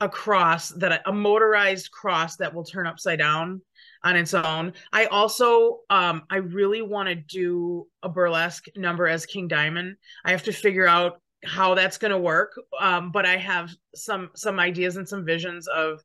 [0.00, 3.62] a cross that a motorized cross that will turn upside down
[4.02, 4.72] on its own.
[4.92, 9.94] I also um I really want to do a burlesque number as King Diamond.
[10.24, 14.30] I have to figure out how that's going to work um, but i have some
[14.34, 16.00] some ideas and some visions of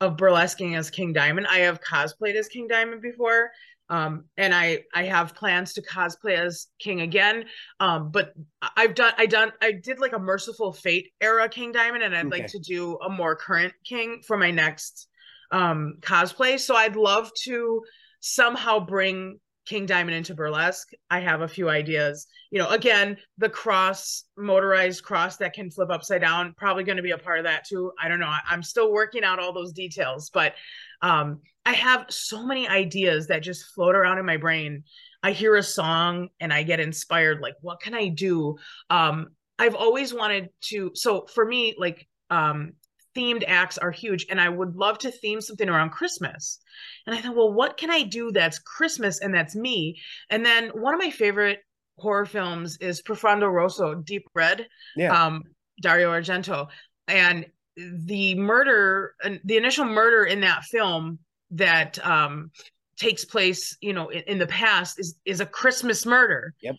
[0.00, 3.50] of burlesquing as king diamond i have cosplayed as king diamond before
[3.88, 7.44] um, and i i have plans to cosplay as king again
[7.80, 8.32] um, but
[8.76, 12.26] i've done i done i did like a mercyful fate era king diamond and i'd
[12.26, 12.42] okay.
[12.42, 15.08] like to do a more current king for my next
[15.52, 17.82] um, cosplay so i'd love to
[18.20, 19.38] somehow bring
[19.70, 22.26] King Diamond into burlesque, I have a few ideas.
[22.50, 27.04] You know, again, the cross, motorized cross that can flip upside down, probably going to
[27.04, 27.92] be a part of that too.
[28.02, 28.34] I don't know.
[28.48, 30.54] I'm still working out all those details, but
[31.02, 34.82] um, I have so many ideas that just float around in my brain.
[35.22, 37.40] I hear a song and I get inspired.
[37.40, 38.56] Like, what can I do?
[38.90, 40.90] Um, I've always wanted to.
[40.94, 42.72] So for me, like, um,
[43.16, 46.60] themed acts are huge and i would love to theme something around christmas.
[47.06, 50.00] And i thought well what can i do that's christmas and that's me?
[50.30, 51.60] And then one of my favorite
[51.98, 55.12] horror films is profondo rosso deep red yeah.
[55.12, 55.42] um
[55.80, 56.68] dario argento.
[57.08, 57.46] And
[57.76, 61.18] the murder the initial murder in that film
[61.52, 62.50] that um
[62.96, 66.54] takes place you know in, in the past is is a christmas murder.
[66.62, 66.76] Yep.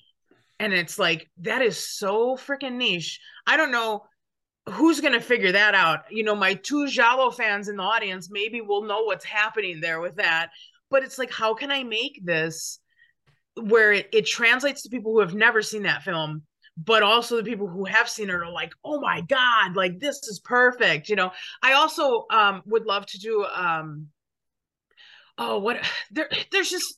[0.60, 3.20] And it's like that is so freaking niche.
[3.48, 4.04] I don't know
[4.70, 6.02] who's going to figure that out?
[6.10, 10.00] You know, my two giallo fans in the audience maybe will know what's happening there
[10.00, 10.50] with that.
[10.90, 12.80] But it's like, how can I make this
[13.56, 16.44] where it, it translates to people who have never seen that film,
[16.78, 20.18] but also the people who have seen it are like, oh my God, like this
[20.28, 21.10] is perfect.
[21.10, 24.08] You know, I also um, would love to do, um,
[25.38, 26.98] oh, what there, there's just,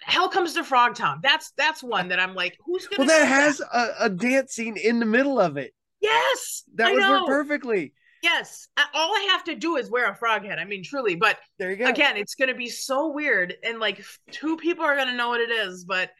[0.00, 1.22] Hell comes to Frogtown.
[1.22, 3.06] That's that's one that I'm like, who's gonna?
[3.06, 3.68] Well, that has that?
[3.72, 5.72] A, a dance scene in the middle of it.
[6.00, 7.10] Yes, that I would know.
[7.20, 7.92] work perfectly.
[8.22, 10.58] Yes, all I have to do is wear a frog head.
[10.58, 11.14] I mean, truly.
[11.14, 11.86] But there you go.
[11.86, 15.28] Again, it's going to be so weird, and like two people are going to know
[15.28, 15.84] what it is.
[15.84, 16.10] But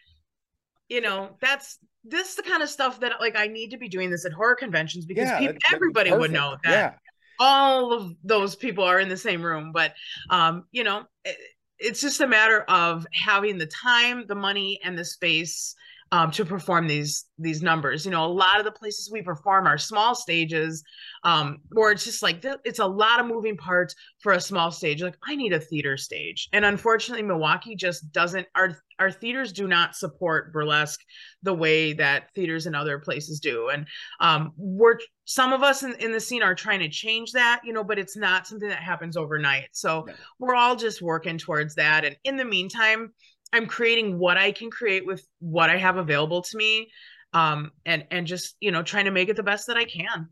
[0.88, 3.88] you know, that's this is the kind of stuff that like I need to be
[3.88, 6.70] doing this at horror conventions because yeah, people, everybody would know that.
[6.70, 6.92] Yeah.
[7.40, 9.94] All of those people are in the same room, but
[10.30, 11.36] um, you know, it,
[11.78, 15.74] it's just a matter of having the time, the money, and the space
[16.12, 18.04] um, to perform these these numbers.
[18.04, 20.82] You know, a lot of the places we perform are small stages,
[21.24, 24.70] um, where it's just like th- it's a lot of moving parts for a small
[24.70, 25.02] stage.
[25.02, 28.46] Like I need a theater stage, and unfortunately, Milwaukee just doesn't.
[28.54, 31.00] Our our theaters do not support burlesque
[31.42, 33.86] the way that theaters in other places do, and
[34.20, 37.74] um, we're some of us in, in the scene are trying to change that, you
[37.74, 39.68] know, but it's not something that happens overnight.
[39.72, 40.14] So yeah.
[40.38, 43.12] we're all just working towards that, and in the meantime
[43.52, 46.90] I'm creating what I can create with what I have available to me,
[47.32, 50.28] um, and and just you know trying to make it the best that I can.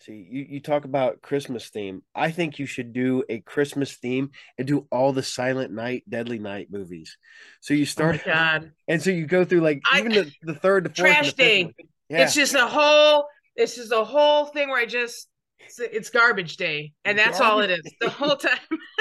[0.00, 2.02] See, you, you talk about Christmas theme.
[2.14, 6.38] I think you should do a Christmas theme and do all the Silent Night, Deadly
[6.38, 7.18] Night movies.
[7.60, 8.72] So you start, oh God.
[8.88, 11.74] and so you go through like even the, the third, the fourth, trash day.
[12.08, 12.24] Yeah.
[12.24, 13.26] It's just a whole.
[13.56, 17.52] It's just a whole thing where I just it's, it's garbage day, and that's garbage.
[17.52, 18.58] all it is the whole time.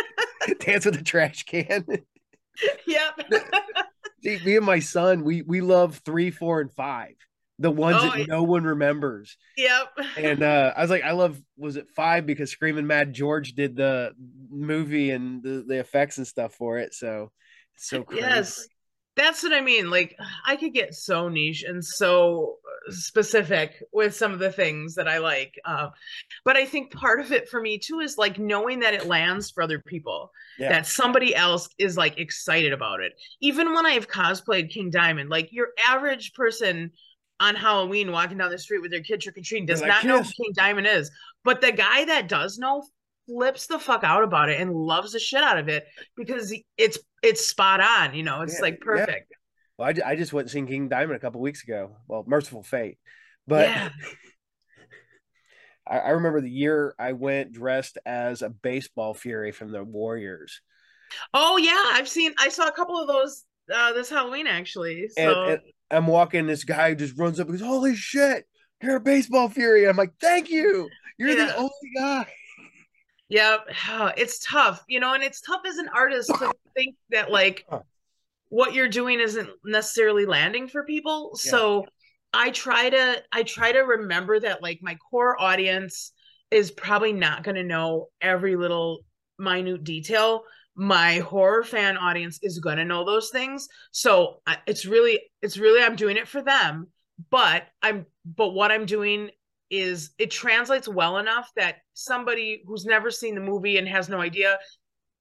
[0.60, 1.86] Dance with the trash can.
[2.88, 3.20] yep.
[4.24, 7.16] See, me and my son, we we love three, four, and five.
[7.62, 9.36] The ones oh, that no one remembers.
[9.58, 9.88] Yep.
[10.18, 13.76] And uh, I was like, I love was it five because Screaming Mad George did
[13.76, 14.14] the
[14.50, 16.94] movie and the, the effects and stuff for it.
[16.94, 17.32] So
[17.76, 18.22] it's so crazy.
[18.22, 18.68] Yes.
[19.20, 19.90] That's what I mean.
[19.90, 22.56] Like I could get so niche and so
[22.88, 25.60] specific with some of the things that I like.
[25.66, 25.90] Uh,
[26.46, 29.52] but I think part of it for me too is like knowing that it lands
[29.52, 30.70] for other people, yeah.
[30.70, 33.12] that somebody else is like excited about it.
[33.42, 36.92] Even when I've cosplayed King Diamond, like your average person
[37.42, 40.06] on Halloween walking down the street with their kid trick or treating does like, not
[40.06, 41.12] know who King Diamond is.
[41.44, 42.84] But the guy that does know
[43.30, 46.98] flips the fuck out about it and loves the shit out of it because it's
[47.22, 48.16] it's spot on.
[48.16, 49.32] You know, it's yeah, like perfect.
[49.32, 49.38] Yeah.
[49.78, 51.96] Well, I, I just went seeing King Diamond a couple weeks ago.
[52.08, 52.98] Well, Mercyful Fate,
[53.48, 53.90] but yeah.
[55.88, 60.62] I, I, remember the year I went dressed as a baseball fury from the Warriors.
[61.34, 62.34] Oh yeah, I've seen.
[62.38, 65.08] I saw a couple of those uh, this Halloween actually.
[65.10, 65.44] So.
[65.44, 65.62] And, and
[65.92, 66.48] I'm walking.
[66.48, 68.46] This guy just runs up and goes, "Holy shit,
[68.82, 70.90] you're a baseball fury!" And I'm like, "Thank you.
[71.18, 71.48] You're yeah.
[71.48, 72.28] the only guy."
[73.30, 73.58] Yeah,
[74.18, 77.66] it's tough, you know, and it's tough as an artist to think that like
[78.50, 81.32] what you're doing isn't necessarily landing for people.
[81.46, 81.52] Yeah.
[81.52, 81.86] So
[82.34, 86.12] I try to I try to remember that like my core audience
[86.52, 89.00] is probably not going to know every little
[89.38, 90.44] minute detail.
[90.76, 93.68] My horror fan audience is going to know those things.
[93.92, 96.88] So it's really it's really I'm doing it for them,
[97.30, 99.30] but I'm but what I'm doing
[99.70, 104.20] is it translates well enough that somebody who's never seen the movie and has no
[104.20, 104.58] idea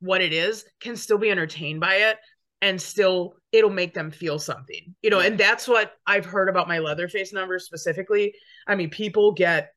[0.01, 2.19] what it is can still be entertained by it
[2.63, 6.69] and still it'll make them feel something you know and that's what i've heard about
[6.69, 8.35] my leatherface numbers specifically.
[8.67, 9.71] I mean people get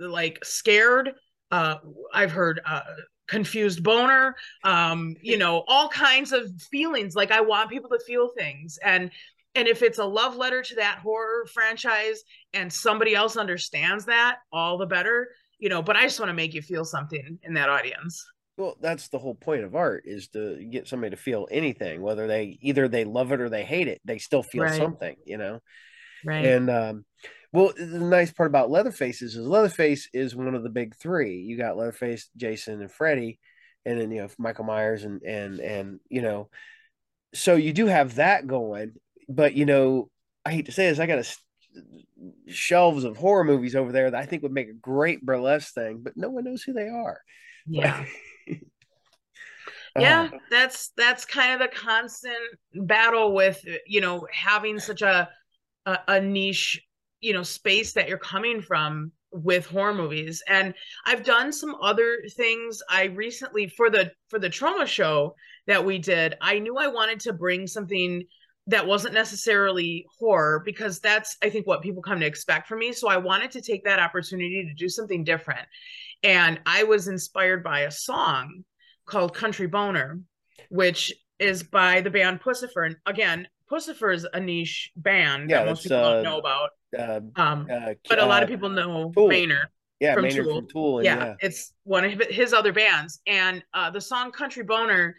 [0.00, 1.12] like scared
[1.50, 1.76] uh
[2.12, 2.80] i've heard uh
[3.26, 7.14] confused boner um you know all kinds of feelings.
[7.14, 8.78] Like i want people to feel things.
[8.84, 9.10] And
[9.54, 12.22] and if it's a love letter to that horror franchise
[12.54, 15.28] and somebody else understands that all the better
[15.58, 18.24] you know but i just want to make you feel something in that audience
[18.56, 22.26] Well, that's the whole point of art is to get somebody to feel anything, whether
[22.28, 24.78] they either they love it or they hate it, they still feel Right.
[24.78, 25.60] something, you know.
[26.24, 26.46] Right.
[26.46, 27.04] And um,
[27.52, 31.36] well, the nice part about Leatherface is, is Leatherface is one of the big three.
[31.38, 33.38] You got Leatherface, Jason, and Freddy,
[33.84, 36.48] and then you know Michael Myers and and and you know,
[37.34, 38.94] so you do have that going.
[39.28, 40.10] But you know,
[40.44, 41.42] I hate to say this, I got a s-
[42.46, 46.00] shelves of horror movies over there that I think would make a great burlesque thing,
[46.02, 47.20] but no one knows who they are.
[47.66, 48.04] yeah.
[49.96, 52.34] Uh, yeah that's that's kind of the constant
[52.74, 55.28] battle with you know having such a,
[55.86, 56.84] a a niche
[57.20, 60.74] you know space that you're coming from with horror movies and
[61.06, 65.32] i've done some other things i recently for the for the Troma show
[65.68, 68.24] that we did i knew i wanted to bring something
[68.66, 72.92] that wasn't necessarily horror because that's i think what people come to expect from me
[72.92, 75.66] so i wanted to take that opportunity to do something different
[76.22, 78.64] and i was inspired by a song
[79.06, 80.20] called Country Boner,
[80.70, 82.86] which is by the band Puscifer.
[82.86, 86.70] And again, Puscifer is a niche band Yeah, that most people uh, don't know about.
[86.98, 89.28] uh, Um, uh, but a lot of uh, people know Tool.
[89.28, 89.68] Maynard.
[90.00, 90.60] yeah, from Maynard Tool.
[90.60, 93.20] from Tool, Yeah, yeah, it's one of his other bands.
[93.26, 95.16] And uh, the song Country Boner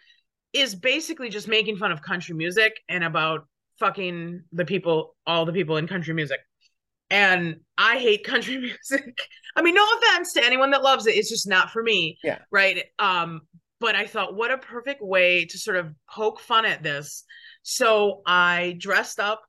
[0.56, 3.45] is basically just making fun of country music and about
[3.80, 6.39] fucking the people, all the people in country music.
[7.10, 8.58] And I hate country
[8.91, 9.20] music.
[9.56, 11.16] I mean, no offense to anyone that loves it.
[11.16, 12.18] It's just not for me.
[12.24, 12.39] Yeah.
[12.51, 12.86] Right.
[12.99, 13.41] Um,
[13.82, 17.26] but I thought, what a perfect way to sort of poke fun at this.
[17.64, 19.43] So I dressed up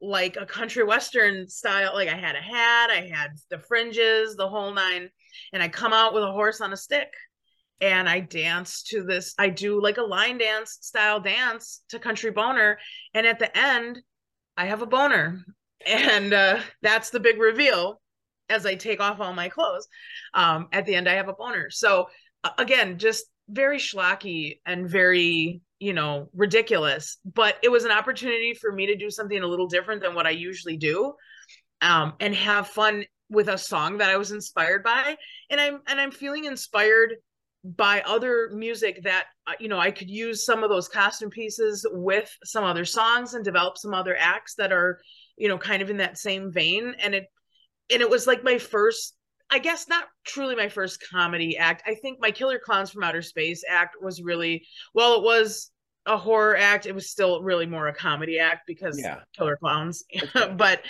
[0.00, 1.94] like a country western style.
[1.94, 5.10] Like I had a hat, I had the fringes, the whole nine,
[5.52, 7.08] and I come out with a horse on a stick
[7.80, 9.34] and I dance to this.
[9.38, 12.78] I do like a line dance style dance to Country Boner.
[13.12, 14.00] And at the end,
[14.56, 15.44] I have a boner.
[15.86, 18.00] And uh, that's the big reveal
[18.48, 19.86] as I take off all my clothes.
[20.32, 21.70] Um, at the end, I have a boner.
[21.70, 22.08] So
[22.58, 27.18] again, just very schlocky and very, you know, ridiculous.
[27.24, 30.26] But it was an opportunity for me to do something a little different than what
[30.26, 31.14] I usually do,
[31.82, 35.16] um, and have fun with a song that I was inspired by.
[35.50, 37.16] And I'm and I'm feeling inspired
[37.64, 41.86] by other music that uh, you know I could use some of those costume pieces
[41.90, 45.00] with some other songs and develop some other acts that are
[45.36, 46.94] you know kind of in that same vein.
[47.02, 47.24] And it
[47.90, 49.16] and it was like my first
[49.50, 51.82] I guess not truly my first comedy act.
[51.86, 55.70] I think my Killer Clowns from Outer Space act was really well, it was
[56.06, 56.84] a horror act.
[56.86, 59.20] It was still really more a comedy act because Yeah.
[59.36, 60.04] Killer Clowns.
[60.56, 60.82] But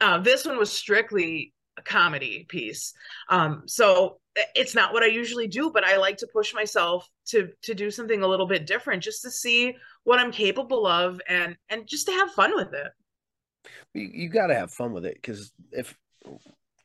[0.00, 2.92] uh, this one was strictly a comedy piece.
[3.30, 4.20] Um, so
[4.54, 7.90] it's not what I usually do, but I like to push myself to to do
[7.90, 9.74] something a little bit different, just to see
[10.04, 12.92] what I'm capable of, and and just to have fun with it.
[13.94, 15.96] you, you got to have fun with it because if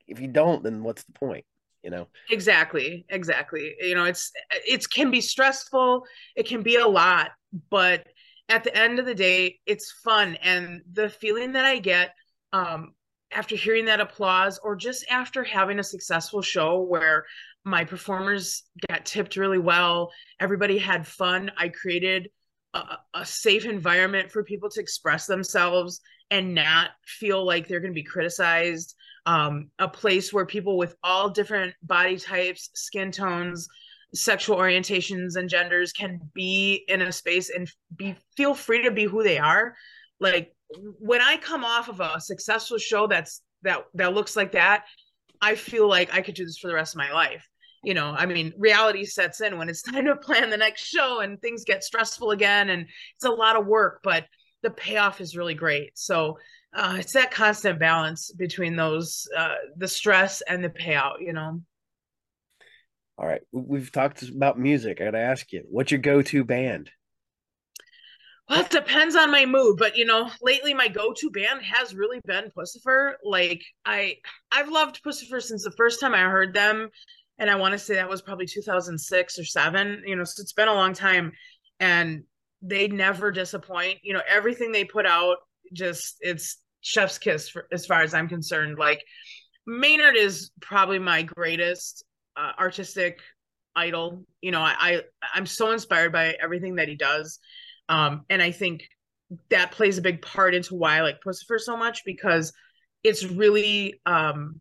[0.07, 1.45] if you don't, then what's the point?
[1.83, 4.31] You know, exactly exactly you know it's
[4.65, 7.31] it can be stressful it can be a lot
[7.69, 8.07] but
[8.47, 12.13] at the end of the day it's fun and the feeling that i get
[12.53, 12.93] um
[13.33, 17.25] after hearing that applause or just after having a successful show where
[17.65, 22.29] my performers got tipped really well everybody had fun i created
[22.73, 27.93] a, a safe environment for people to express themselves and not feel like they're going
[27.93, 33.67] to be criticized um, a place where people with all different body types, skin tones,
[34.13, 39.05] sexual orientations, and genders can be in a space and be feel free to be
[39.05, 39.75] who they are.
[40.19, 40.52] Like
[40.99, 44.85] when I come off of a successful show that's that that looks like that,
[45.41, 47.47] I feel like I could do this for the rest of my life.
[47.83, 51.19] You know, I mean, reality sets in when it's time to plan the next show
[51.19, 52.83] and things get stressful again, and
[53.15, 54.25] it's a lot of work, but
[54.61, 55.97] the payoff is really great.
[55.97, 56.37] So
[56.73, 61.61] uh, it's that constant balance between those uh, the stress and the payout you know
[63.17, 64.99] all right, we- we've talked about music.
[64.99, 66.89] I got to ask you, what's your go-to band?
[68.53, 72.19] Well it depends on my mood but you know lately my go-to band has really
[72.25, 73.13] been puscifer.
[73.23, 74.17] Like i
[74.51, 76.89] i've loved puscifer since the first time i heard them
[77.39, 80.53] and i want to say that was probably 2006 or 7 you know so it's
[80.53, 81.31] been a long time
[81.79, 82.23] and
[82.61, 83.97] they never disappoint.
[84.03, 85.37] You know everything they put out
[85.73, 88.77] just it's chef's kiss for, as far as i'm concerned.
[88.77, 89.03] Like
[89.65, 92.03] maynard is probably my greatest
[92.37, 93.19] uh, artistic
[93.75, 94.25] idol.
[94.41, 95.01] You know I, I
[95.33, 97.39] i'm so inspired by everything that he does
[97.89, 98.83] um and i think
[99.49, 102.53] that plays a big part into why i like puscifer so much because
[103.03, 104.59] it's really um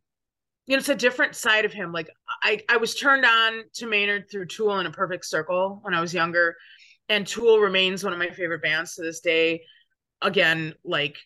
[0.66, 1.92] you know it's a different side of him.
[1.92, 2.08] Like
[2.42, 6.00] i i was turned on to maynard through tool in a perfect circle when i
[6.00, 6.56] was younger
[7.08, 9.62] and tool remains one of my favorite bands to this day.
[10.20, 11.16] Again like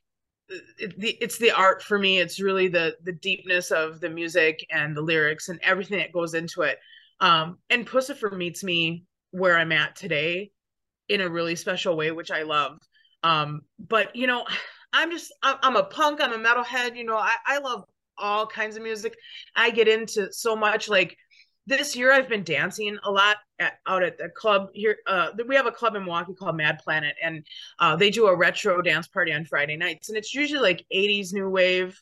[0.49, 2.19] it, it's the art for me.
[2.19, 6.35] It's really the the deepness of the music and the lyrics and everything that goes
[6.35, 6.79] into it.
[7.21, 10.51] Um and puscifer meets me where I'm at today
[11.09, 12.79] in a really special way, which I love.
[13.23, 14.45] Um, but you know,
[14.93, 17.85] I'm just I'm a punk, I'm a metalhead, you know, I, I love
[18.17, 19.15] all kinds of music.
[19.55, 21.19] I get into so much like
[21.67, 24.97] this year I've been dancing a lot at, out at the club here.
[25.07, 27.45] Uh, we have a club in Milwaukee called Mad Planet, and
[27.79, 31.35] uh, they do a retro dance party on Friday nights, and it's usually like '80s
[31.35, 32.01] new wave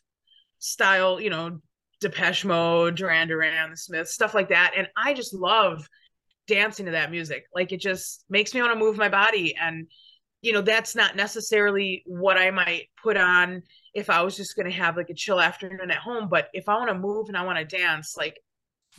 [0.59, 1.59] style, you know,
[1.99, 4.73] Depeche Mode, Duran Duran, The Smiths, stuff like that.
[4.77, 5.87] And I just love
[6.47, 7.45] dancing to that music.
[7.53, 9.55] Like it just makes me want to move my body.
[9.59, 9.87] And,
[10.41, 14.69] you know, that's not necessarily what I might put on if I was just going
[14.69, 16.27] to have like a chill afternoon at home.
[16.29, 18.39] But if I want to move and I want to dance, like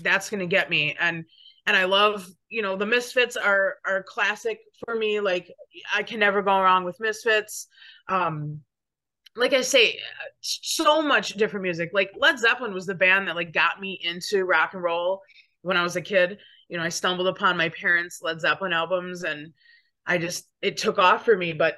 [0.00, 0.96] that's going to get me.
[0.98, 1.24] And,
[1.66, 5.20] and I love, you know, the Misfits are are classic for me.
[5.20, 5.52] Like
[5.94, 7.66] I can never go wrong with Misfits.
[8.08, 8.60] Um,
[9.34, 9.98] like I say,
[10.40, 11.90] so much different music.
[11.92, 15.22] Like Led Zeppelin was the band that like got me into rock and roll
[15.62, 16.38] when I was a kid.
[16.68, 19.52] You know, I stumbled upon my parents' Led Zeppelin albums and
[20.06, 21.52] I just it took off for me.
[21.52, 21.76] But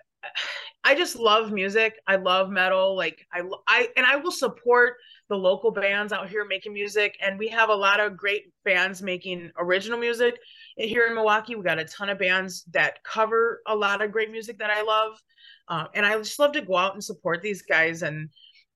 [0.85, 1.95] I just love music.
[2.07, 2.97] I love metal.
[2.97, 4.97] Like I I and I will support
[5.29, 7.17] the local bands out here making music.
[7.21, 10.37] And we have a lot of great bands making original music
[10.77, 11.55] here in Milwaukee.
[11.55, 14.83] We got a ton of bands that cover a lot of great music that I
[14.83, 15.21] love.
[15.69, 18.31] Uh, and I just love to go out and support these guys and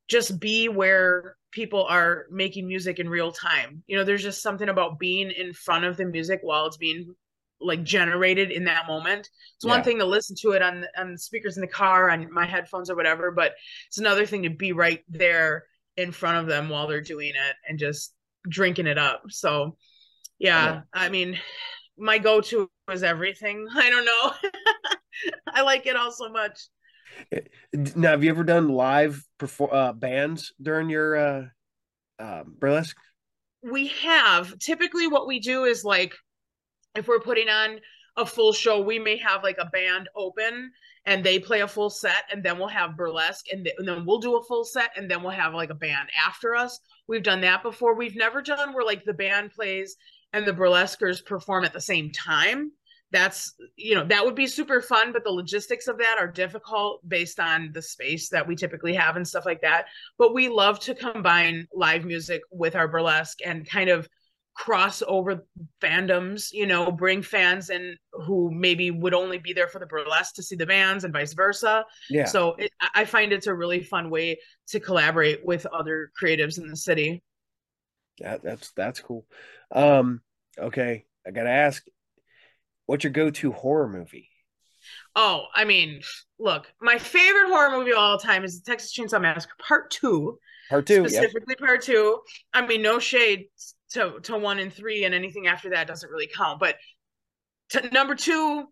[0.08, 3.82] just be where people are making music in real time.
[3.86, 7.14] You know, there's just something about being in front of the music while it's being
[7.60, 9.30] like generated in that moment.
[9.56, 9.70] It's yeah.
[9.70, 12.90] one thing to listen to it on on speakers in the car on my headphones
[12.90, 13.52] or whatever, but
[13.86, 15.64] it's another thing to be right there
[15.96, 18.14] in front of them while they're doing it and just
[18.48, 19.22] drinking it up.
[19.28, 19.76] So,
[20.38, 20.80] yeah, yeah.
[20.92, 21.38] I mean,
[21.98, 23.68] my go-to is everything.
[23.74, 24.50] I don't know.
[25.54, 26.58] I like it all so much.
[27.72, 31.44] Now, have you ever done live perform uh, bands during your uh,
[32.18, 32.96] uh, burlesque?
[33.62, 34.58] We have.
[34.58, 36.14] Typically, what we do is like
[36.94, 37.80] if we're putting on
[38.16, 40.70] a full show, we may have like a band open
[41.04, 44.06] and they play a full set, and then we'll have burlesque, and, th- and then
[44.06, 46.78] we'll do a full set, and then we'll have like a band after us.
[47.08, 47.96] We've done that before.
[47.96, 49.96] We've never done where like the band plays
[50.32, 52.70] and the burlesquers perform at the same time
[53.12, 57.06] that's you know that would be super fun but the logistics of that are difficult
[57.06, 59.86] based on the space that we typically have and stuff like that.
[60.18, 64.08] But we love to combine live music with our burlesque and kind of
[64.54, 65.46] cross over
[65.80, 70.34] fandoms you know bring fans in who maybe would only be there for the burlesque
[70.34, 71.84] to see the bands and vice versa.
[72.10, 72.24] Yeah.
[72.26, 74.38] So it, i find it's a really fun way
[74.68, 77.22] to collaborate with other creatives in the city.
[78.18, 79.26] That, that's that's cool.
[79.70, 80.22] Um
[80.58, 81.82] okay i gotta ask
[82.92, 84.28] What's your go-to horror movie?
[85.16, 86.02] Oh, I mean,
[86.38, 90.38] look, my favorite horror movie of all time is the Texas Chainsaw Massacre Part Two.
[90.68, 91.54] Part two, specifically.
[91.54, 92.20] Part Two.
[92.52, 93.46] I mean, no shade
[93.92, 96.60] to to one and three, and anything after that doesn't really count.
[96.60, 96.76] But
[97.70, 98.66] to, number two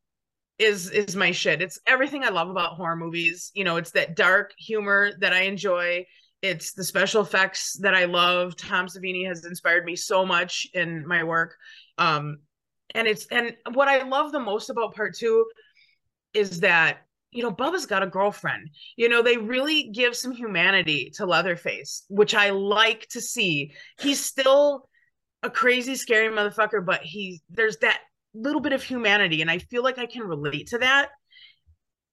[0.59, 1.63] is is my shit.
[1.63, 3.51] It's everything I love about horror movies.
[3.55, 6.05] You know, it's that dark humor that I enjoy.
[6.43, 8.55] It's the special effects that I love.
[8.55, 11.57] Tom Savini has inspired me so much in my work.
[11.97, 12.41] Um,
[12.95, 15.47] and it's and what I love the most about part two
[16.35, 16.99] is that
[17.31, 18.71] you know Bubba's got a girlfriend.
[18.97, 23.73] You know they really give some humanity to Leatherface, which I like to see.
[23.99, 24.89] He's still
[25.43, 28.01] a crazy, scary motherfucker, but he there's that
[28.35, 31.11] little bit of humanity, and I feel like I can relate to that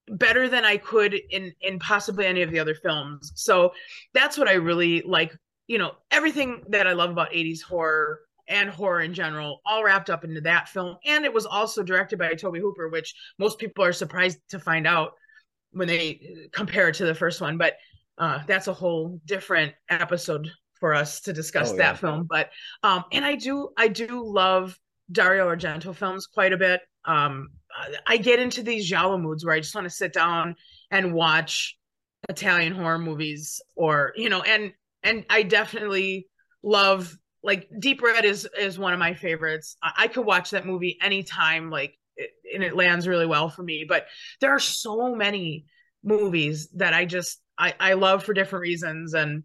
[0.10, 3.32] better than I could in in possibly any of the other films.
[3.36, 3.72] So
[4.14, 5.36] that's what I really like.
[5.68, 10.10] You know everything that I love about 80s horror and horror in general, all wrapped
[10.10, 10.98] up into that film.
[11.06, 14.88] And it was also directed by Tobe Hooper, which most people are surprised to find
[14.88, 15.12] out
[15.72, 17.58] when they compare it to the first one.
[17.58, 17.74] But
[18.18, 21.98] uh, that's a whole different episode for us to discuss oh, that yeah.
[21.98, 22.28] film.
[22.30, 22.50] But
[22.84, 24.78] um, and I do I do love
[25.12, 26.82] Dario Argento films quite a bit.
[27.06, 27.50] Um,
[28.06, 30.56] I get into these giallo moods where I just want to sit down
[30.92, 31.78] and watch
[32.28, 34.74] Italian horror movies, or you know, and
[35.04, 36.28] and I definitely
[36.64, 37.16] love
[37.48, 39.78] like Deep Red is is one of my favorites.
[39.82, 43.64] I, I could watch that movie anytime, like, it, and it lands really well for
[43.64, 43.86] me.
[43.88, 44.06] But
[44.42, 45.66] there are so many
[46.04, 49.44] movies that I just I I love for different reasons, and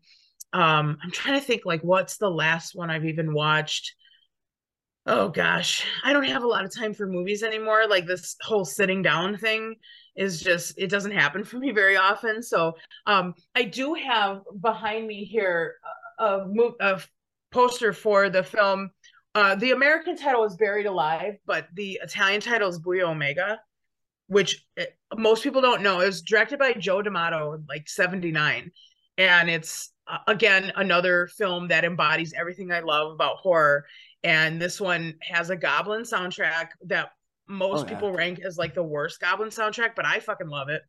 [0.52, 3.94] um, I'm trying to think like what's the last one I've even watched.
[5.06, 7.84] Oh gosh, I don't have a lot of time for movies anymore.
[7.88, 9.76] Like this whole sitting down thing
[10.16, 12.42] is just it doesn't happen for me very often.
[12.42, 12.74] So
[13.06, 15.76] um, I do have behind me here
[16.18, 17.00] a, a, a
[17.52, 18.90] poster for the film.
[19.34, 23.60] Uh, the American title is Buried Alive, but the Italian title is Buio Omega,
[24.26, 26.00] which it, eh, most people don't know.
[26.00, 28.70] It was directed by Joe D'Amato in like 79.
[29.18, 33.84] And it's, uh, again, another film that embodies everything I love about horror.
[34.24, 37.10] And this one has a goblin soundtrack that
[37.48, 37.94] most Oh, yeah.
[37.94, 40.82] people rank as like the worst Goblin soundtrack, but I fucking love it.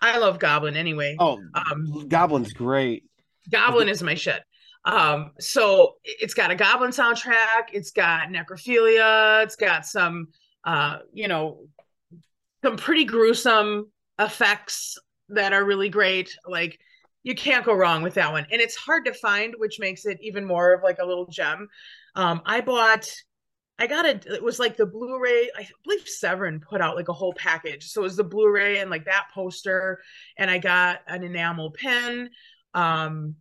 [0.00, 1.14] I love Goblin anyway.
[1.18, 3.04] Oh, Um, Goblin's great.
[3.50, 4.42] Goblin is my shit.
[4.84, 7.68] Um, so it's got a Goblin soundtrack.
[7.72, 9.42] It's got necrophilia.
[9.42, 10.28] It's got some,
[10.64, 11.66] uh, you know,
[12.64, 16.36] some pretty gruesome effects that are really great.
[16.46, 16.78] Like
[17.22, 20.18] you can't go wrong with that one, and it's hard to find, which makes it
[20.20, 21.68] even more of like a little gem.
[22.14, 23.10] Um, I bought.
[23.78, 24.26] I got it.
[24.26, 25.50] It was like the Blu-ray.
[25.56, 27.86] I believe Severin put out like a whole package.
[27.86, 30.00] So it was the Blu-ray and like that poster,
[30.36, 32.28] and I got an enamel pin.
[32.74, 33.36] Um,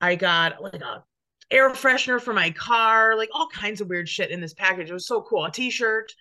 [0.00, 1.04] I got like a
[1.50, 4.90] air freshener for my car, like all kinds of weird shit in this package.
[4.90, 5.44] It was so cool.
[5.44, 6.12] A t-shirt.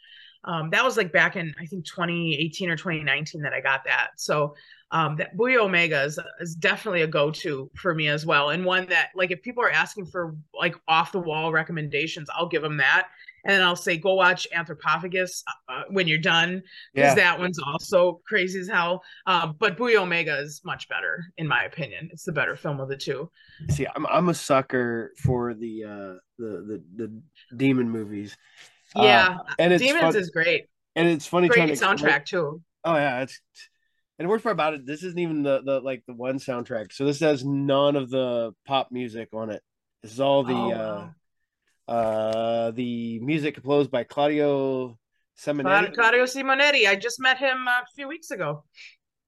[0.46, 4.12] Um, that was like back in I think 2018 or 2019 that I got that.
[4.16, 4.56] So
[4.92, 8.88] um, that Buio Omega is, is definitely a go-to for me as well, and one
[8.88, 12.78] that like if people are asking for like off the wall recommendations, I'll give them
[12.78, 13.10] that,
[13.46, 16.62] and then I'll say go watch Anthropophagus uh, when you're done
[16.94, 17.16] because Yeah.
[17.16, 19.02] that one's also crazy as hell.
[19.26, 22.10] Um, but Buio Omega is much better in my opinion.
[22.12, 23.30] It's the better film of the two.
[23.72, 27.22] See, I'm I'm a sucker for the uh the the, the
[27.56, 28.36] demon movies.
[28.96, 30.66] Uh, Yeah, and it's Demons fun- is great.
[30.96, 32.62] and it's funny trying Great to soundtrack too.
[32.84, 33.40] Oh yeah, it's
[34.18, 36.92] and the worst part about it, this isn't even the the like the one soundtrack.
[36.92, 39.62] So this has none of the pop music on it.
[40.02, 41.10] This is all the Oh, uh wow.
[41.90, 44.98] Uh the music composed by Claudio
[45.38, 45.94] Simonetti.
[45.96, 46.88] Claudio Simonetti.
[46.88, 48.64] I just met him uh, a few weeks ago.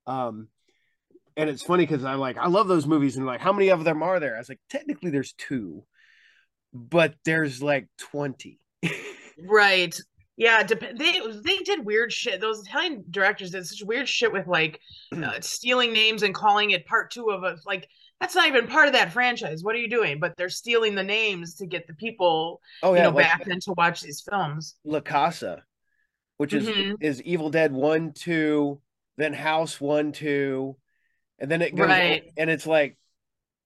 [0.05, 0.47] Um
[1.37, 3.83] and it's funny because I'm like, I love those movies, and like, how many of
[3.83, 4.35] them are there?
[4.35, 5.85] I was like, technically there's two,
[6.73, 8.59] but there's like 20.
[9.47, 9.97] Right.
[10.37, 12.41] Yeah, dep- they they did weird shit.
[12.41, 14.79] Those Italian directors did such weird shit with like
[15.15, 17.87] uh, stealing names and calling it part two of a like
[18.21, 19.63] that's not even part of that franchise.
[19.63, 20.19] What are you doing?
[20.19, 23.59] But they're stealing the names to get the people oh you know like back then
[23.61, 24.75] to watch these films.
[24.85, 25.63] La Casa,
[26.37, 26.95] which is Mhm.
[27.01, 28.79] is Evil Dead one, two,
[29.17, 30.77] then House one, two,
[31.39, 32.23] and then it goes Right.
[32.37, 32.97] and it's like,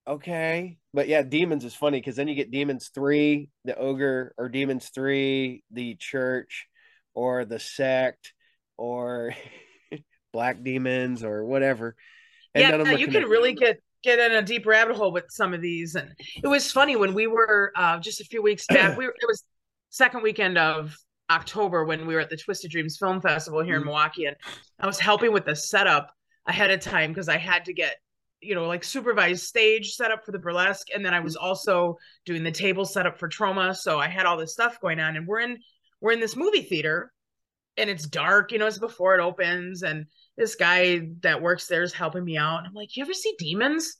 [0.08, 4.49] okay, but yeah, Demons is funny because then you get Demons three, the ogre, or
[4.49, 6.68] Demons three, the church,
[7.14, 8.34] or the sect,
[8.78, 9.34] or
[10.34, 11.95] Black Demons, or whatever.
[12.53, 14.95] And yeah, none of them are you can really get get in a deep rabbit
[14.95, 15.95] hole with some of these.
[15.95, 18.97] And it was funny when we were uh, just a few weeks back.
[18.97, 19.43] We were, it was
[19.89, 20.95] second weekend of
[21.30, 23.86] October when we were at the Twisted Dreams Film Festival here in Mhm.
[23.86, 24.36] Milwaukee, and
[24.80, 26.12] I was helping with the setup
[26.47, 27.95] ahead of time because I had to get
[28.41, 32.43] you know like supervised stage setup for the burlesque, and then I was also doing
[32.43, 33.76] the table setup for Troma.
[33.76, 35.58] So I had all this stuff going on, and we're in
[35.99, 37.12] we're in this movie theater,
[37.78, 38.51] and it's dark.
[38.51, 40.05] You know, it's before it opens, and
[40.38, 42.59] this guy that works there is helping me out.
[42.59, 43.97] And I'm like, you ever see demons?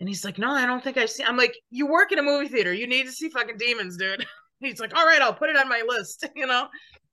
[0.00, 1.26] And he's like, no, I don't think I've seen.
[1.26, 2.72] I'm like, you work in a movie theater.
[2.72, 4.26] You need to see fucking demons, dude.
[4.60, 6.68] He's like, all right, I'll put it on my list, you know?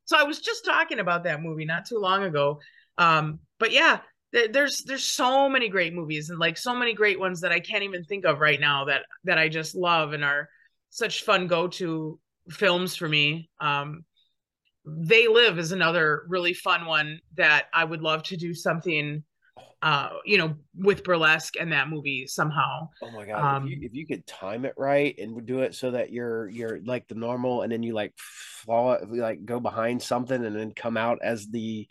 [0.05, 2.59] So I was just talking about that movie not too long ago.
[2.97, 3.99] Um, but yeah,
[4.32, 7.59] there, there's there's so many great movies and like so many great ones that I
[7.59, 10.49] can't even think of right now that that I just love and are
[10.89, 13.49] such fun go-to films for me.
[13.59, 14.03] Um,
[14.86, 19.24] they Live is another really fun one that I would love to do something,
[19.82, 22.90] uh, you know, with burlesque and that movie somehow.
[23.02, 23.44] Oh my god!
[23.44, 26.50] Um, if, you, if you could time it right and do it so that you're
[26.50, 30.72] you're like the normal, and then you like flaw like go behind something and then
[30.72, 31.88] come out as the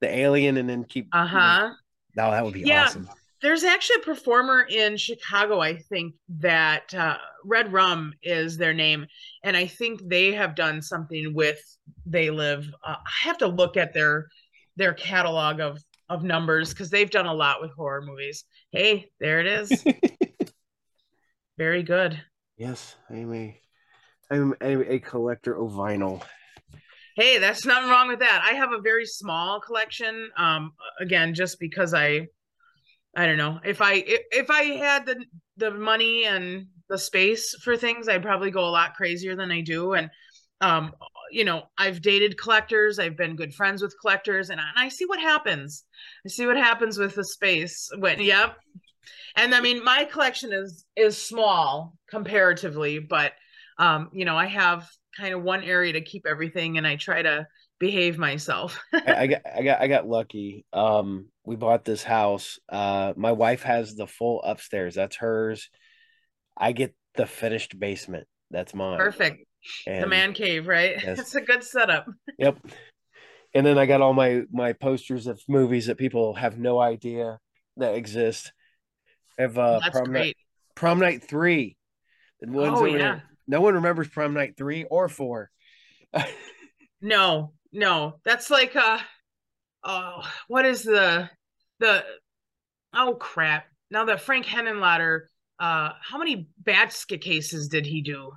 [0.00, 1.08] the alien, and then keep.
[1.12, 1.74] Uh huh.
[2.16, 2.84] No, that would be Yeah.
[2.84, 3.08] awesome.
[3.44, 9.04] There's actually a performer in Chicago, I think, that uh, Red Rum is their name.
[9.42, 11.60] And I think they have done something with
[12.06, 12.66] They Live.
[12.82, 14.28] Uh, I have to look at their
[14.76, 15.78] their catalog of
[16.08, 18.44] of numbers because they've done a lot with horror movies.
[18.72, 19.84] Hey, there it is.
[21.58, 22.18] Very good.
[22.56, 23.60] yes, I'm a
[24.30, 26.22] I'm a, a collector of vinyl.
[27.14, 28.42] Hey, that's nothing wrong with that.
[28.42, 30.30] I have a very small collection.
[30.38, 32.28] Um, again, just because I,
[33.16, 35.24] I don't know if I if, I had the
[35.56, 39.60] the money and the space for things, I'd probably go a lot crazier than I
[39.60, 39.94] do.
[39.94, 40.10] And
[40.60, 40.92] um,
[41.30, 42.98] you know, I've dated collectors.
[42.98, 45.84] I've been good friends with collectors, and I, and I see what happens.
[46.26, 48.20] I see what happens with the space when.
[48.20, 48.56] Yep.
[49.36, 53.32] And I mean, my collection is is small comparatively, but
[53.78, 57.22] um, you know, I have kind of one area to keep everything and I try
[57.22, 57.46] to
[57.84, 58.80] behave myself.
[58.94, 60.64] I, I got I got I got lucky.
[60.72, 62.58] Um, we bought this house.
[62.68, 64.94] Uh, my wife has the full upstairs.
[64.94, 65.68] That's hers.
[66.56, 68.26] I get the finished basement.
[68.50, 68.98] That's mine.
[68.98, 69.46] Perfect.
[69.86, 70.96] And, the man cave, right?
[71.04, 71.18] Yes.
[71.18, 72.06] It's a good setup.
[72.38, 72.58] Yep.
[73.54, 77.38] And then I got all my my posters of movies that people have no idea
[77.76, 78.50] that exist.
[79.38, 80.36] I have uh, That's prom night,
[80.74, 81.76] prom night three.
[82.40, 82.98] The ones Oh, there.
[82.98, 83.20] yeah.
[83.46, 85.50] No one remembers prom night three or four.
[87.06, 88.98] No, no, that's like uh
[89.82, 91.28] oh, what is the
[91.80, 92.04] the
[92.94, 93.66] oh crap.
[93.90, 95.22] Now that Frank Henenlotter,
[95.58, 98.32] uh how many basket cases did he do?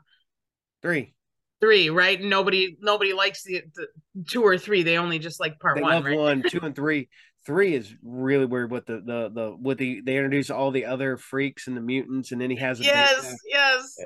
[0.81, 1.13] Three.
[1.61, 2.21] Three, right?
[2.21, 3.87] Nobody nobody likes the, the
[4.27, 4.83] two or three.
[4.83, 6.17] They only just like part they one, love right?
[6.17, 7.07] one, two, and three.
[7.45, 11.15] Three is really weird with the the the with the they introduce all the other
[11.17, 13.97] freaks and the mutants, and then he has a yes, big, yes.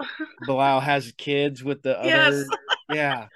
[0.45, 2.34] Belial has kids with the Yes.
[2.34, 2.45] other.
[2.89, 3.27] Yeah.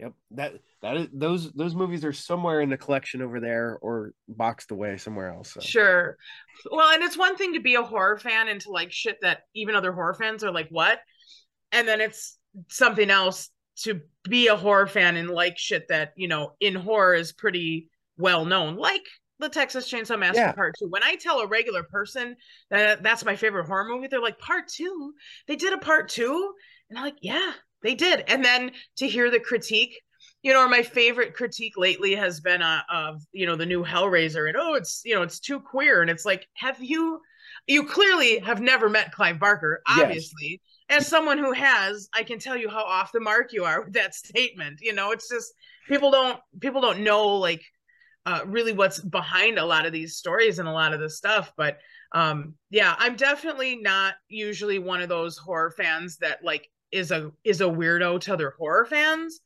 [0.00, 0.12] Yep.
[0.32, 4.70] That that is those those movies are somewhere in the collection over there or boxed
[4.70, 5.52] away somewhere else.
[5.52, 5.60] So.
[5.60, 6.16] Sure.
[6.70, 9.40] Well, and it's one thing to be a horror fan and to like shit that
[9.54, 10.98] even other horror fans are like, what?
[11.72, 13.50] And then it's something else
[13.82, 17.88] to be a horror fan and like shit that, you know, in horror is pretty
[18.18, 19.04] well known, like
[19.38, 20.52] the Texas Chainsaw Massacre Yeah.
[20.52, 20.88] Part Two.
[20.88, 22.36] When I tell a regular person
[22.70, 25.12] that that's my favorite horror movie, they're like, Part Two?
[25.46, 26.52] They did a Part Two?
[26.88, 27.52] And I'm like, yeah,
[27.82, 28.24] they did.
[28.28, 30.00] And then to hear the critique,
[30.42, 33.84] you know, or my favorite critique lately has been uh, of you know the new
[33.84, 37.20] Hellraiser, and oh, it's you know it's too queer, and it's like, have you?
[37.66, 40.00] You clearly have never met Clive Barker, Yes.
[40.04, 40.60] obviously.
[40.88, 43.92] As someone who has, I can tell you how off the mark you are with
[43.94, 44.80] that statement.
[44.80, 45.52] You know, it's just
[45.88, 47.62] people don't people don't know like
[48.26, 51.52] uh, really what's behind a lot of these stories and a lot of this stuff.
[51.56, 51.78] But
[52.12, 57.30] um, yeah, I'm definitely not usually one of those horror fans that like is a
[57.44, 59.40] is a weirdo to other horror fans.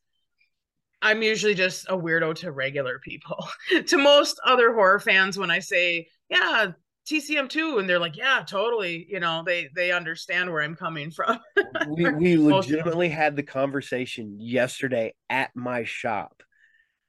[1.01, 3.47] I'm usually just a weirdo to regular people.
[3.87, 6.71] to most other horror fans, when I say, yeah,
[7.07, 11.39] TCM2, and they're like, yeah, totally, you know, they they understand where I'm coming from.
[11.95, 16.41] we we legitimately had the conversation yesterday at my shop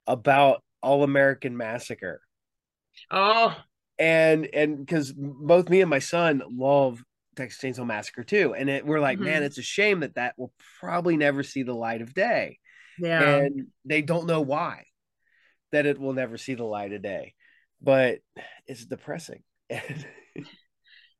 [0.07, 2.21] about All American Massacre.
[3.11, 3.57] oh,
[3.99, 7.03] and and because both me and my son love
[7.37, 9.25] Texas Chainsaw Massacre too, and it, we're like, Mhm.
[9.25, 12.59] man, it's a shame that that will probably never see the light of day,
[12.99, 13.37] yeah.
[13.37, 14.85] and they don't know why
[15.73, 17.35] that it will never see the light of day,
[17.83, 18.19] but
[18.67, 19.43] it's depressing.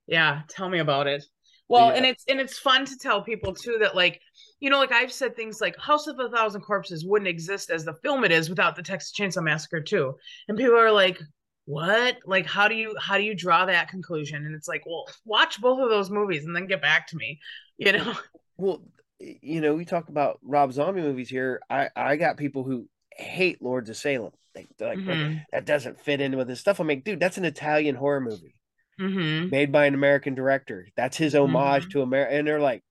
[0.07, 1.25] Yeah, tell me about it.
[1.69, 1.97] Well, Yeah.
[1.97, 4.21] and it's and it's fun to tell people too that like,
[4.61, 7.85] you know, like I've said things like House of a Thousand Corpses wouldn't exist as
[7.85, 10.15] the film it is without the Texas Chainsaw Massacre too.
[10.49, 11.21] And people are like,
[11.65, 12.19] "What?
[12.25, 15.61] Like how do you how do you draw that conclusion?" And it's like, "Well, watch
[15.61, 17.41] both of those movies and then get back to me."
[17.79, 18.15] You know?
[18.57, 18.83] well,
[19.19, 21.61] you know, we talk about Rob Zombie movies here.
[21.71, 24.33] I I got people who hate Lords of Salem.
[24.55, 25.43] They, they're like, Mhm.
[25.53, 26.81] that doesn't fit in with this stuff.
[26.81, 28.55] I'm like, dude, that's an Italian horror movie.
[28.99, 29.51] Mhm.
[29.51, 30.89] made by an American director.
[30.97, 31.91] That's his homage Mhm.
[31.91, 32.35] to America.
[32.35, 32.83] And they're like,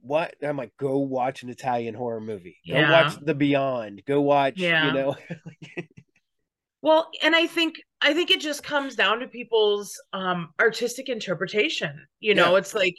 [0.00, 0.34] what?
[0.42, 2.58] I'm like, go watch an Italian horror movie.
[2.66, 2.90] Go Yeah.
[2.90, 4.04] watch The Beyond.
[4.04, 4.86] Go watch, Yeah.
[4.88, 5.16] you know,
[6.82, 12.04] Well, and I think I think it just comes down to people's um artistic interpretation.
[12.18, 12.58] You know, Yeah.
[12.58, 12.96] it's like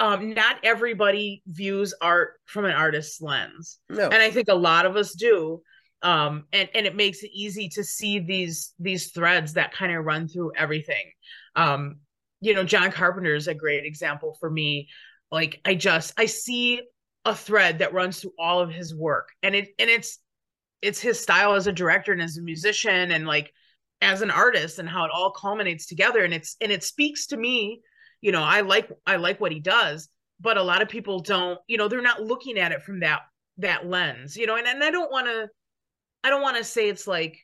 [0.00, 3.78] um not everybody views art from an artist's lens.
[3.88, 4.04] no.
[4.04, 5.62] And I think a lot of us do.
[6.02, 10.04] Um and and it makes it easy to see these these threads that kind of
[10.04, 11.12] run through everything.
[11.54, 11.96] Um
[12.40, 14.88] you know, John Carpenter is a great example for me.
[15.30, 16.80] Like I just I see
[17.26, 20.18] a thread that runs through all of his work and it and it's
[20.80, 23.52] it's his style as a director and as a musician and like
[24.00, 27.36] as an artist and how it all culminates together and it's and it speaks to
[27.36, 27.82] me
[28.20, 30.08] you know i like i like what he does
[30.40, 33.20] but a lot of people don't you know they're not looking at it from that
[33.58, 35.48] that lens you know and, and i don't want to
[36.24, 37.38] i don't want to say it's like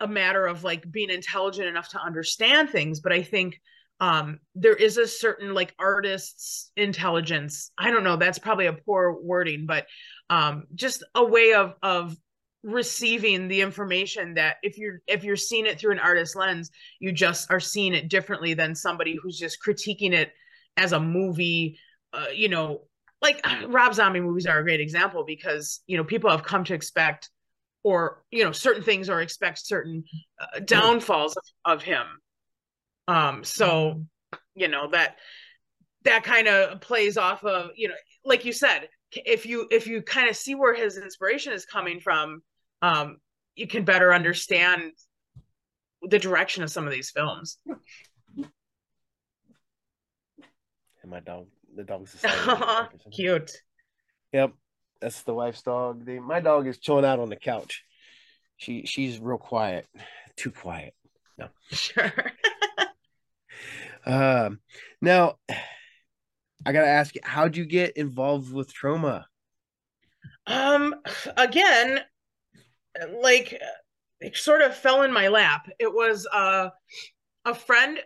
[0.00, 3.58] a matter of like being intelligent enough to understand things but i think
[4.00, 7.70] um there is a certain like artist's intelligence.
[7.78, 9.86] I don't know that's probably a poor wording but
[10.30, 12.16] um just a way of of
[12.62, 17.10] receiving the information that if you're if you're seeing it through an artist lens you
[17.10, 20.30] just are seeing it differently than somebody who's just critiquing it
[20.76, 21.78] as a movie
[22.12, 22.82] uh, you know
[23.22, 26.74] like rob zombie movies are a great example because you know people have come to
[26.74, 27.30] expect
[27.82, 30.04] or you know certain things or expect certain
[30.40, 32.06] uh, downfalls of, of him.
[33.08, 34.04] Um so
[34.54, 35.16] you know that
[36.04, 37.94] that kind of plays off of you know
[38.24, 42.00] like you said if you if you kind of see where his inspiration is coming
[42.00, 42.42] from
[42.82, 43.18] um
[43.54, 44.92] you can better understand
[46.02, 47.58] the direction of some of these films
[51.02, 52.16] and my dog, the dog's
[53.12, 53.52] cute
[54.32, 54.52] Yep.
[55.00, 56.04] That's the wife's dog.
[56.04, 57.84] The, my dog is chilling out on the couch.
[58.58, 59.86] She she's real quiet.
[60.36, 60.94] Too quiet.
[61.38, 62.12] No, sure
[64.06, 64.60] Um
[65.00, 65.36] now
[66.66, 69.24] I gotta ask you, how'd you get involved with Troma?
[70.46, 70.94] um
[71.36, 72.00] again
[73.22, 73.60] like
[74.20, 75.68] it sort of fell in my lap.
[75.78, 76.70] It was uh
[77.44, 77.98] a friend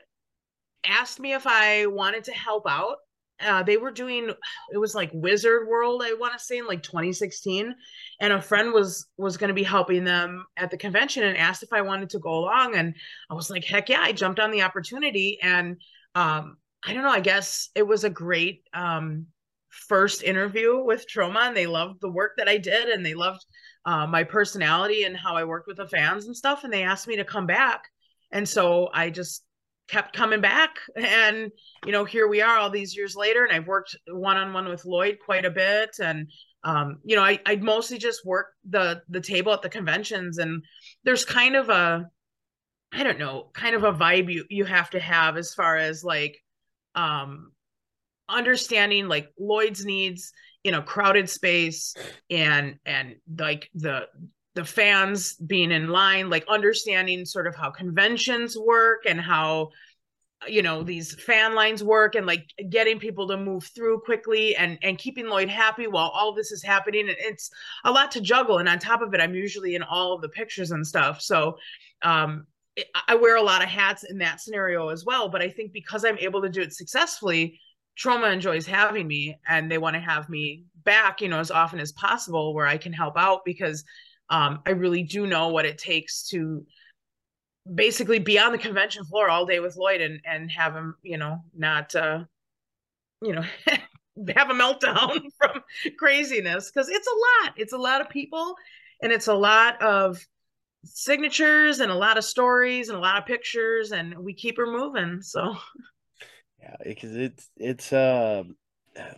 [0.86, 2.97] asked me if i wanted to help out.
[3.45, 4.30] Uh, they were doing
[4.72, 7.74] it was like Wizard World, I want to say in like 2016,
[8.20, 11.64] and a friend was was going to be helping them at the convention and asked
[11.64, 12.95] if I wanted to go along, and
[13.28, 14.01] I was like, heck yeah!
[14.01, 15.80] I jumped on the opportunity, and
[16.14, 19.26] um, I don't know, I guess it was a great um,
[19.68, 23.45] first interview with Troma, and they loved the work that I did, and they loved
[23.87, 27.07] uh, my personality and how I worked with the fans and stuff, and they asked
[27.07, 27.85] me to come back,
[28.32, 29.45] and so I just
[29.89, 30.78] kept coming back.
[30.97, 31.51] And
[31.85, 35.18] you know here we are all these years later and i've worked one-on-one with lloyd
[35.24, 35.97] quite a bit.
[36.03, 36.28] And
[36.64, 40.39] um, you know i i mostly just work the the table at the conventions.
[40.39, 40.62] And
[41.05, 42.09] there's kind of a
[42.93, 46.05] i don't know kind of a vibe you you have to have as far as
[46.05, 46.39] like
[46.95, 47.53] um
[48.28, 50.32] understanding like lloyd's needs
[50.65, 51.95] in a crowded space
[52.31, 54.09] and and like the
[54.55, 59.69] the fans being in line like understanding sort of how conventions work and how
[60.49, 64.79] you know these fan lines work and like getting people to move through quickly and
[64.83, 67.09] and keeping lloyd happy while all this is happening.
[67.09, 67.51] And it's
[67.85, 68.59] a lot to juggle.
[68.59, 71.21] And on top of it i'm usually in all of the pictures and stuff.
[71.21, 71.59] So
[72.03, 72.47] um
[72.77, 75.29] it, i wear a lot of hats in that scenario as well.
[75.29, 77.61] But i think because i'm able to do it successfully
[77.99, 81.80] Troma enjoys having me and they want to have me back you know as often
[81.80, 83.84] as possible where i can help out because
[84.30, 86.66] um, I really do know what it takes to
[87.72, 91.18] basically be on the convention floor all day with Lloyd and and have him, you
[91.18, 92.24] know, not uh,
[93.22, 95.62] you know, have a meltdown from
[95.99, 97.55] craziness because it's a lot.
[97.57, 98.55] It's a lot of people
[99.03, 100.24] and it's a lot of
[100.84, 104.66] signatures and a lot of stories and a lot of pictures and we keep her
[104.66, 105.20] moving.
[105.22, 105.57] So
[106.65, 108.45] yeah, because it's it's uh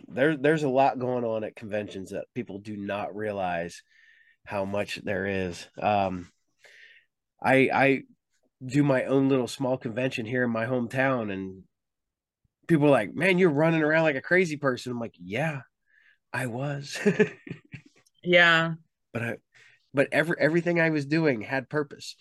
[0.07, 3.83] there there's a lot going on at conventions that people do not realize
[4.45, 5.67] how much there is.
[5.81, 6.29] Um,
[7.41, 8.01] I I
[8.65, 11.63] do my own little small convention here in my hometown, and
[12.67, 15.61] people are like, "Man, you're running around like a crazy person." I'm like, "Yeah,
[16.33, 16.99] I was."
[18.23, 18.73] yeah,
[19.13, 19.37] but I,
[19.93, 22.15] but every everything I was doing had purpose.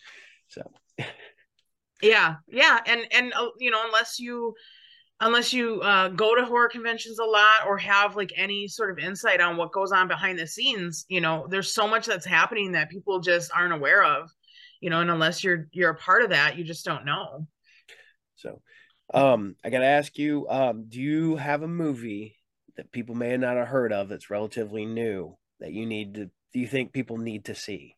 [0.48, 0.70] So.
[2.02, 4.54] yeah, yeah, and and uh, you know, unless you
[5.20, 8.98] unless you uh, go to horror conventions a lot or have like any sort of
[8.98, 12.72] insight on what goes on behind the scenes you know there's so much that's happening
[12.72, 14.30] that people just aren't aware of
[14.80, 17.46] you know and unless you're you're a part of that you just don't know.
[18.36, 18.60] So
[19.14, 22.36] um i gotta ask you um do you have a movie
[22.76, 26.60] that people may not have heard of that's relatively new that you need to do
[26.60, 27.94] you think people need to see?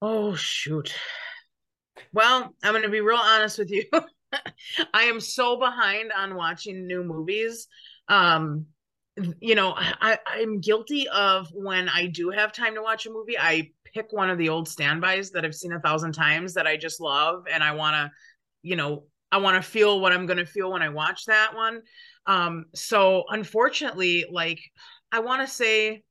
[0.00, 0.94] Oh shoot.
[2.12, 3.84] Well i'm going to be real honest with you
[4.92, 7.66] I am so behind on watching new movies.
[8.08, 8.66] Um,
[9.40, 13.38] you know, I, I'm guilty of when I do have time to watch a movie,
[13.38, 16.76] I pick one of the old standbys that I've seen a thousand times that I
[16.76, 18.10] just love, and I want to,
[18.62, 21.54] you know, I want to feel what I'm going to feel when I watch that
[21.54, 21.82] one.
[22.26, 24.60] Um, so unfortunately, like,
[25.10, 26.02] I want to say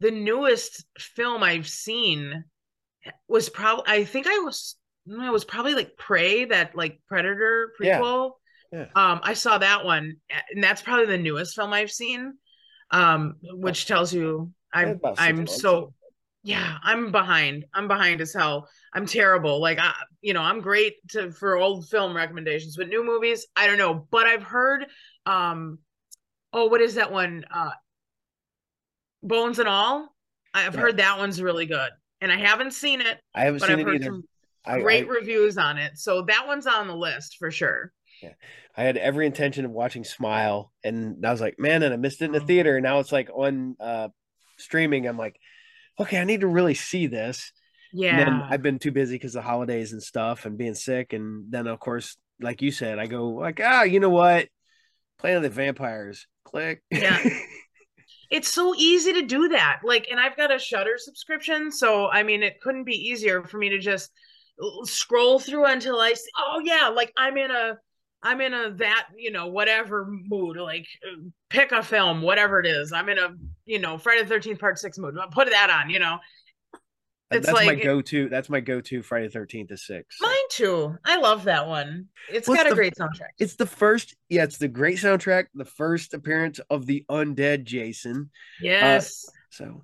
[0.00, 2.44] the newest film I've seen
[3.28, 4.76] was probably, I think I was
[5.06, 8.32] it was probably like Prey, that like Predator prequel.
[8.72, 8.78] Yeah.
[8.78, 8.86] yeah.
[8.94, 10.16] Um, I saw that one,
[10.52, 12.34] and that's probably the newest film I've seen.
[12.90, 15.92] Um, which tells you I'm I'm so
[16.46, 17.64] yeah, I'm behind.
[17.74, 18.68] I'm behind as hell.
[18.94, 19.60] I'm terrible.
[19.60, 23.66] Like I, you know, I'm great to for old film recommendations, but new movies, I
[23.66, 24.06] don't know.
[24.12, 24.86] But I've heard,
[25.26, 25.80] um,
[26.52, 27.44] oh, what is that one?
[27.52, 27.72] Uh,
[29.24, 30.14] Bones and All.
[30.54, 30.80] I've yeah.
[30.80, 31.90] heard that one's really good,
[32.20, 33.18] and I haven't seen it.
[33.34, 34.04] I haven't seen I've it either.
[34.04, 34.22] Some,
[34.66, 35.98] great I, reviews on it.
[35.98, 37.92] So that one's on the list for sure.
[38.22, 38.32] Yeah.
[38.76, 42.22] I had every intention of watching Smile and I was like, man, and I missed
[42.22, 42.46] it in the oh.
[42.46, 42.76] theater.
[42.76, 44.08] And now it's like on uh
[44.58, 45.06] streaming.
[45.06, 45.38] I'm like,
[45.98, 47.52] okay, I need to really see this.
[47.92, 48.46] Yeah.
[48.50, 51.12] I've been too busy because of holidays and stuff and being sick.
[51.12, 54.48] And then of course, like you said, I go like, ah, you know what?
[55.18, 56.26] Planet of the Vampires.
[56.44, 56.82] Click.
[56.90, 57.18] Yeah.
[58.30, 59.80] it's so easy to do that.
[59.84, 61.72] Like, and I've got a Shudder subscription.
[61.72, 64.10] So I mean it couldn't be easier for me to just
[64.84, 67.78] scroll through until I see, oh yeah, like I'm in a
[68.22, 70.86] I'm in a that, you know, whatever mood, like
[71.50, 72.92] pick a film, whatever it is.
[72.92, 73.34] I'm in a,
[73.66, 75.16] you know, Friday the 13th part 6 mood.
[75.30, 76.18] Put that on, you know.
[77.30, 78.28] It's that's like, my go-to.
[78.28, 79.02] That's my go-to.
[79.02, 80.16] Friday 13th is six.
[80.20, 80.96] Mine too.
[81.04, 82.06] I love that one.
[82.28, 83.30] It's well, got it's a the, great soundtrack.
[83.38, 84.14] It's the first.
[84.28, 85.46] Yeah, it's the great soundtrack.
[85.54, 88.30] The first appearance of the undead Jason.
[88.60, 89.24] Yes.
[89.26, 89.82] Uh, so,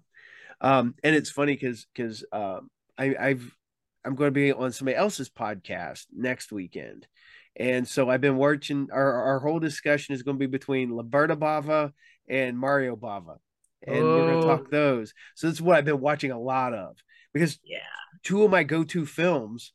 [0.60, 3.56] um, and it's funny because because um, I I've
[4.04, 7.06] I'm going to be on somebody else's podcast next weekend.
[7.54, 11.36] And so I've been watching our, our whole discussion is going to be between Lamberto
[11.36, 11.92] Bava
[12.28, 13.36] and Mario Bava.
[13.86, 14.16] And oh.
[14.16, 15.12] we're going to talk those.
[15.34, 16.96] So that's what I've been watching a lot of
[17.32, 17.78] because yeah,
[18.22, 19.72] two of my go-to films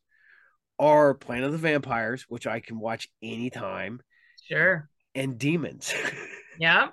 [0.79, 4.01] are Planet of the Vampires, which I can watch anytime.
[4.47, 4.89] Sure.
[5.15, 5.93] And Demons.
[6.59, 6.87] Yeah.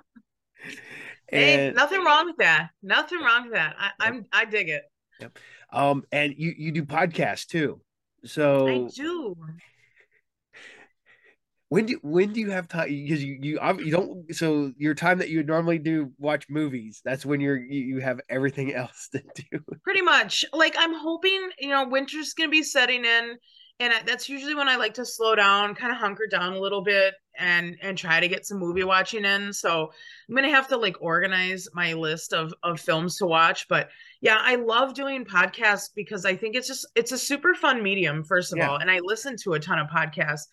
[1.27, 2.69] hey, nothing wrong with that.
[2.83, 3.75] Nothing wrong with that.
[3.79, 4.83] I, I'm I dig it.
[5.19, 5.39] Yep.
[5.75, 7.81] Um, and you you do podcasts too.
[8.23, 9.35] So I do.
[11.67, 12.87] When do when do you have time?
[12.87, 14.33] Because you you you don't.
[14.33, 17.99] So your time that you would normally do watch movies, that's when you're you, you
[17.99, 19.59] have everything else to do.
[19.83, 20.45] Pretty much.
[20.53, 23.35] Like I'm hoping you know winter's gonna be setting in,
[23.79, 26.81] and that's usually when I like to slow down, kind of hunker down a little
[26.81, 29.51] bit, and and try to get some movie watching in.
[29.51, 29.91] So
[30.29, 33.67] I'm gonna have to like organize my list of of films to watch.
[33.67, 33.89] But
[34.21, 38.23] yeah, I love doing podcasts because I think it's just it's a super fun medium.
[38.23, 38.69] First of yeah.
[38.69, 40.47] all, and I listen to a ton of podcasts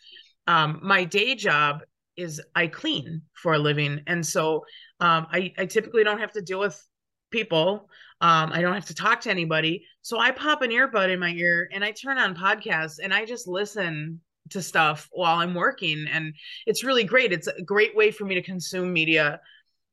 [0.46, 1.82] um, my day job
[2.16, 4.64] is I clean for a living, and so
[5.00, 6.80] um, I, I typically don't have to deal with
[7.30, 7.88] people.
[8.22, 11.30] Um, I don't have to talk to anybody, so I pop an earbud in my
[11.30, 14.20] ear and I turn on podcasts and I just listen
[14.50, 16.32] to stuff while I'm working, and
[16.64, 17.32] it's really great.
[17.32, 19.40] It's a great way for me to consume media.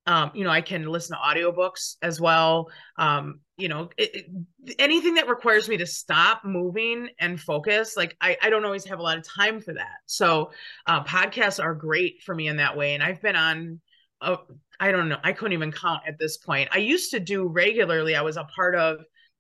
[0.06, 2.70] Um, you know i can listen to audiobooks as well.
[2.98, 8.16] Um, you know it, it, anything that requires me to stop moving and focus like
[8.22, 9.98] I, I don't always have a lot of time for that.
[10.06, 10.52] So
[10.88, 12.94] uh, podcasts are great for me in that way.
[12.94, 13.82] And i've been on
[14.22, 14.38] uh,
[14.80, 15.20] i don't know.
[15.24, 16.70] I couldn't even count at this point.
[16.72, 18.16] I used to do regularly.
[18.16, 19.00] I was a part of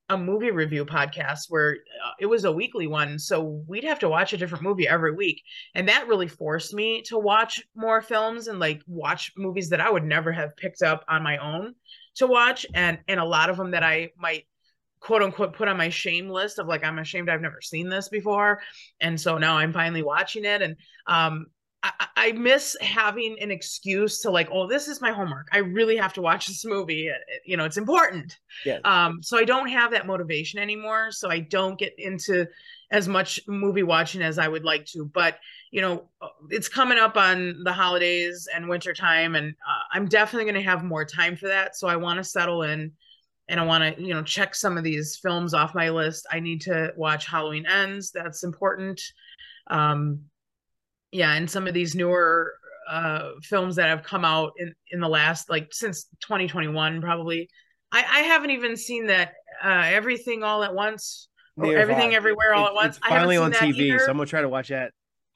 [0.09, 4.09] a movie review podcast where uh, it was a weekly one so we'd have to
[4.09, 5.41] watch a different movie every week.
[5.75, 9.89] And that really forced me to watch more films and like watch movies that i
[9.89, 11.75] would never have picked up on my own
[12.15, 12.65] to watch.
[12.73, 14.45] And and a lot of them that i might
[14.99, 18.09] quote unquote put on my shame list of like i'm ashamed i've never seen this
[18.09, 18.61] before.
[18.99, 20.61] And so now i'm finally watching it.
[20.61, 20.75] And
[21.05, 21.45] um
[21.81, 25.47] I, I, miss having an excuse to like, oh, this is my homework.
[25.53, 27.09] I really have to watch this movie.
[27.45, 28.37] You know, it's important.
[28.65, 28.79] Yeah.
[28.83, 31.11] Um, so I don't have that motivation anymore.
[31.11, 32.47] So I don't get into
[32.91, 35.05] as much movie watching as I would like to.
[35.05, 35.39] But
[35.71, 36.09] you know,
[36.49, 40.69] it's coming up on the holidays and winter time, and uh, I'm definitely going to
[40.69, 41.75] have more time for that.
[41.77, 42.91] So I want to settle in.
[43.47, 46.27] And I want to, you know, check some of these films off my list.
[46.31, 48.11] I need to watch Halloween Ends.
[48.11, 49.01] That's important.
[49.71, 50.28] Um,
[51.11, 52.53] yeah and some of these newer
[52.89, 57.49] uh films that have come out in in the last like since 2021 probably.
[57.91, 59.33] I i haven't even seen that
[59.63, 62.97] uh everything all at once or everything everywhere all it, at once.
[62.97, 63.99] it's finally on tv either.
[63.99, 64.91] so i'm gonna try to watch that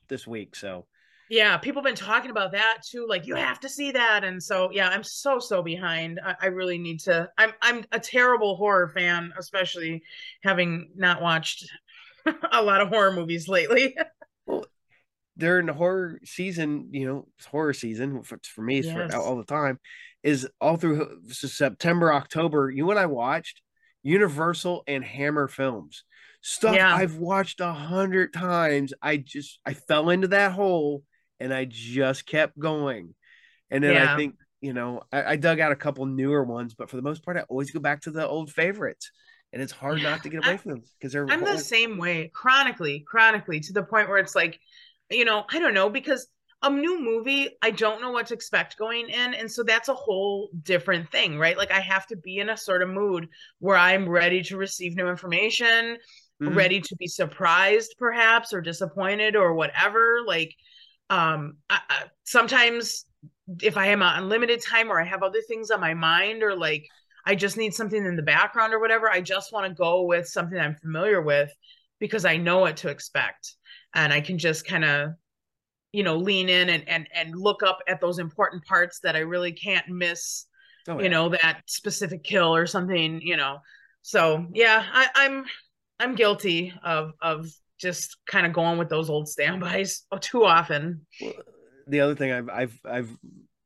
[0.07, 0.85] this week so.
[1.29, 4.41] Yeah people have been talking about that too like you have to see that and
[4.43, 6.19] so yeah i'm so so behind.
[6.23, 10.03] I, I really need to i'm i'm a terrible horror fan especially
[10.43, 11.67] having not watched
[12.51, 13.95] a lot of horror movies lately
[15.37, 19.13] during the horror season, you know, it's horror season for, for me, it's yes.
[19.13, 19.79] for all the time,
[20.21, 22.69] is all through uh, September, October.
[22.69, 23.61] You and I watched
[24.03, 26.03] Universal and Hammer films.
[26.41, 26.93] Stuff yeah.
[26.93, 28.93] I've watched a hundred times.
[29.01, 31.03] I just I fell into that hole
[31.39, 33.15] and I just kept going.
[33.71, 34.13] And then yeah.
[34.13, 37.01] I think, you know, I, I, dug out a couple newer ones, but for the
[37.01, 39.11] most part, I always go back to the old favorites.
[39.51, 42.31] And it's hard not to get away from them because they're I'm the same way,
[42.33, 44.59] chronically, chronically, to the point where it's like
[45.09, 46.27] you know, I don't know because
[46.63, 49.33] a new movie, I don't know what to expect going in.
[49.33, 51.57] And so that's a whole different thing, right?
[51.57, 53.27] Like I have to be in a sort of mood
[53.59, 55.97] where I'm ready to receive new information,
[56.41, 56.55] mm-hmm.
[56.55, 60.19] ready to be surprised perhaps or disappointed or whatever.
[60.25, 60.55] Like
[61.09, 63.05] um I, I, sometimes
[63.61, 66.55] if I am on limited time or I have other things on my mind or
[66.55, 66.87] like
[67.25, 70.27] I just need something in the background or whatever, I just want to go with
[70.27, 71.51] something I'm familiar with
[71.99, 73.55] because I know what to expect
[73.93, 75.11] and I can just kind of
[75.91, 79.19] you know lean in and and and look up at those important parts that I
[79.19, 80.45] really can't miss
[80.87, 81.03] oh, yeah.
[81.03, 83.59] you know that specific kill or something you know
[84.01, 85.45] so yeah I, I'm
[85.99, 87.47] I'm guilty of of
[87.79, 91.05] just kind of going with those old standbys too often.
[91.21, 91.33] Well,
[91.87, 93.17] the other thing I've I've I've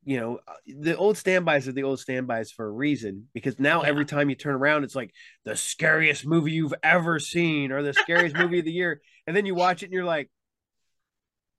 [0.08, 3.88] you know the old standbys are the old standbys for a reason because now yeah.
[3.88, 5.12] every time you turn around it's like
[5.44, 9.44] the scariest movie you've ever seen or the scariest movie of the year and then
[9.44, 10.30] you watch it and you're like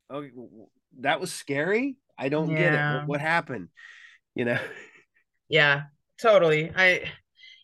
[0.10, 0.26] oh
[1.02, 1.98] that was scary?
[2.18, 2.58] I don't yeah.
[2.58, 2.96] get it.
[2.98, 3.70] What, what happened?
[4.36, 4.60] You know?
[5.48, 5.84] Yeah
[6.22, 6.72] totally.
[6.76, 7.04] I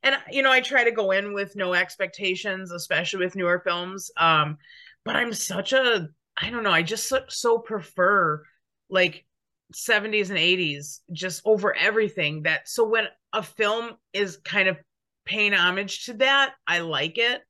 [0.01, 4.11] and you know i try to go in with no expectations especially with newer films
[4.17, 4.57] um
[5.03, 6.07] but i'm such a
[6.41, 8.43] i don't know i just so, so prefer
[8.89, 9.25] like
[9.73, 14.77] 70s and 80s just over everything that so when a film is kind of
[15.25, 17.41] paying homage to that i like it.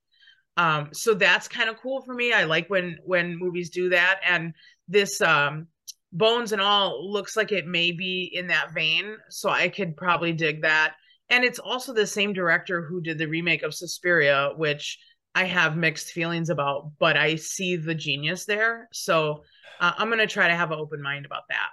[0.58, 2.32] Um so that's kind of cool for me.
[2.32, 4.22] I like when when movies do that.
[4.26, 4.54] And
[4.88, 5.68] this um
[6.14, 10.32] bones and all looks like it may be in that vein so i could probably
[10.32, 10.94] dig that.
[11.30, 14.98] And it's also the same director who did the remake of suspiria which
[15.36, 18.88] i have mixed feelings about but i see the genius there.
[18.94, 19.44] So
[19.82, 21.72] uh, i'm going to try to have an open mind about that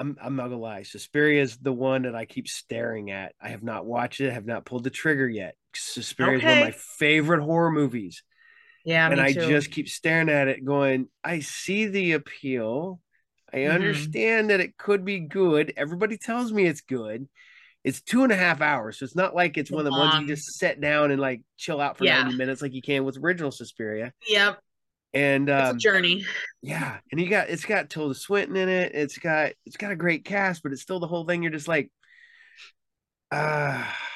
[0.00, 0.82] I'm I'm not gonna lie.
[0.82, 3.34] Suspiria is the one that I keep staring at.
[3.40, 4.30] I have not watched it.
[4.30, 5.56] I have not pulled the trigger yet.
[5.74, 6.46] Suspiria okay.
[6.46, 8.22] is one of my favorite horror movies.
[8.84, 9.46] Yeah, and I too.
[9.46, 12.98] just keep staring at it, going, I see the appeal.
[13.52, 13.74] I mm-hmm.
[13.74, 15.74] understand that it could be good.
[15.76, 17.28] Everybody tells me it's good.
[17.84, 20.20] It's two and a half hours, so it's not like it's one of the ones
[20.20, 22.22] you just sit down and like chill out for yeah.
[22.22, 24.12] 90 minutes like you can with original Suspiria.
[24.26, 24.58] Yep.
[25.12, 26.24] And um, journey.
[26.62, 28.92] Yeah, and you got it's got Tilda Swinton in it.
[28.94, 31.42] It's got it's got a great cast, but it's still the whole thing.
[31.42, 31.90] You're just like,
[33.32, 33.96] ah.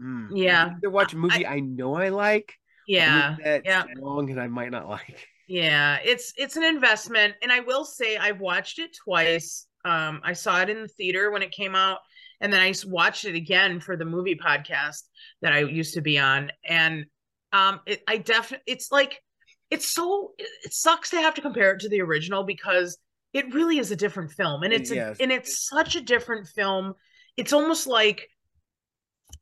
[0.00, 0.28] Uh, mm.
[0.32, 0.70] Yeah.
[0.80, 2.54] They're watching a movie I, I know I like
[2.90, 7.52] yeah that yeah long and i might not like yeah it's it's an investment and
[7.52, 11.42] i will say i've watched it twice um i saw it in the theater when
[11.42, 11.98] it came out
[12.40, 15.02] and then i watched it again for the movie podcast
[15.40, 17.04] that i used to be on and
[17.52, 19.22] um it, i definitely it's like
[19.70, 22.98] it's so it sucks to have to compare it to the original because
[23.32, 25.18] it really is a different film and it's yes.
[25.18, 26.94] a, and it's such a different film
[27.36, 28.28] it's almost like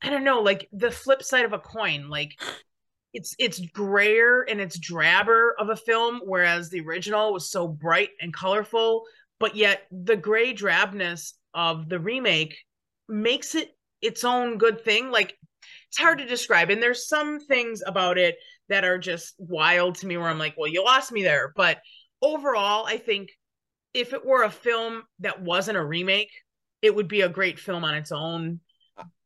[0.01, 2.39] i don't know like the flip side of a coin like
[3.13, 8.09] it's it's grayer and it's drabber of a film whereas the original was so bright
[8.21, 9.03] and colorful
[9.39, 12.55] but yet the gray drabness of the remake
[13.07, 15.35] makes it its own good thing like
[15.87, 18.35] it's hard to describe and there's some things about it
[18.69, 21.79] that are just wild to me where i'm like well you lost me there but
[22.21, 23.29] overall i think
[23.93, 26.31] if it were a film that wasn't a remake
[26.81, 28.59] it would be a great film on its own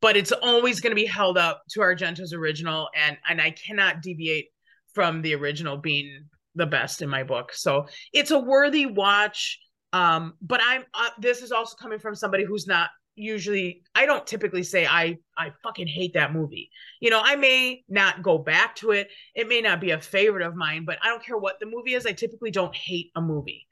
[0.02, 4.02] but it's always going to be held up to Argento's original, and and I cannot
[4.02, 4.48] deviate
[4.94, 6.26] from the original being
[6.56, 7.54] the best in my book.
[7.54, 9.60] So it's a worthy watch.
[9.92, 14.26] Um, but I'm uh, this is also coming from somebody who's not usually I don't
[14.26, 16.70] typically say I I fucking hate that movie.
[17.00, 19.10] You know, I may not go back to it.
[19.36, 21.94] It may not be a favorite of mine, but I don't care what the movie
[21.94, 22.06] is.
[22.06, 23.68] I typically don't hate a movie.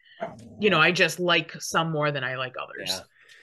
[0.60, 3.02] You know, I just like some more than I like others.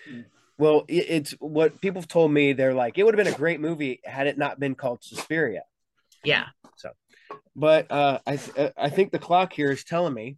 [0.08, 0.22] Yeah.
[0.58, 2.52] Well, it's what people have told me.
[2.52, 5.62] They're like, it would have been a great movie had it not been called Suspiria.
[6.24, 6.46] Yeah.
[6.76, 6.90] So,
[7.54, 10.36] but uh, I th- uh, I think the clock here is telling me.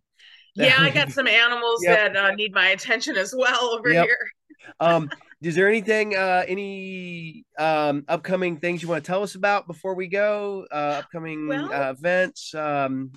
[0.55, 2.13] yeah, I got some animals yep.
[2.13, 4.05] that uh, need my attention as well over yep.
[4.05, 4.19] here.
[4.79, 5.11] um,
[5.43, 9.95] is there anything, uh, any um, upcoming things you want to tell us about before
[9.95, 10.67] we go?
[10.71, 13.13] Uh, upcoming well, uh, events, um,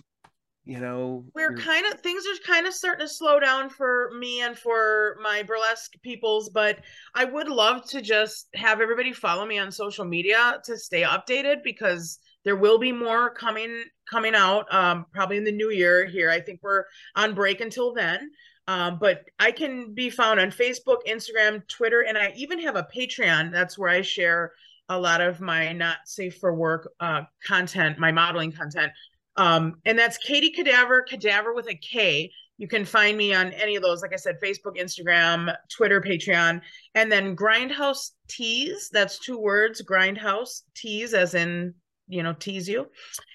[0.66, 4.42] you know we're kind of things are kind of starting to slow down for me
[4.42, 6.80] and for my burlesque peoples but
[7.16, 11.58] i would love to just have everybody follow me on social media to stay updated
[11.64, 16.30] because there will be more coming coming out um, probably in the new year here
[16.30, 18.32] i think we're on break until then
[18.68, 22.88] um, but i can be found on facebook instagram twitter and i even have a
[22.96, 24.52] patreon that's where i share
[24.90, 28.92] a lot of my not safe for work uh, content my modeling content
[29.36, 32.32] um, and that's Katie Kadaver, Kadaver with a K.
[32.58, 36.62] You can find me on any of those, like I said, Facebook, Instagram, Twitter, Patreon,
[36.94, 38.90] and then Grindhouse Tease.
[38.92, 41.74] That's two words, Grindhouse Tease, as in,
[42.08, 42.88] you know, tease you.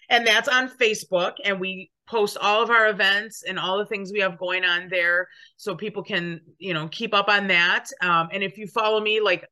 [0.09, 1.35] And that's on Facebook.
[1.45, 4.88] And we post all of our events and all the things we have going on
[4.88, 7.86] there so people can, you know, keep up on that.
[8.00, 9.48] Um, and if you follow me, like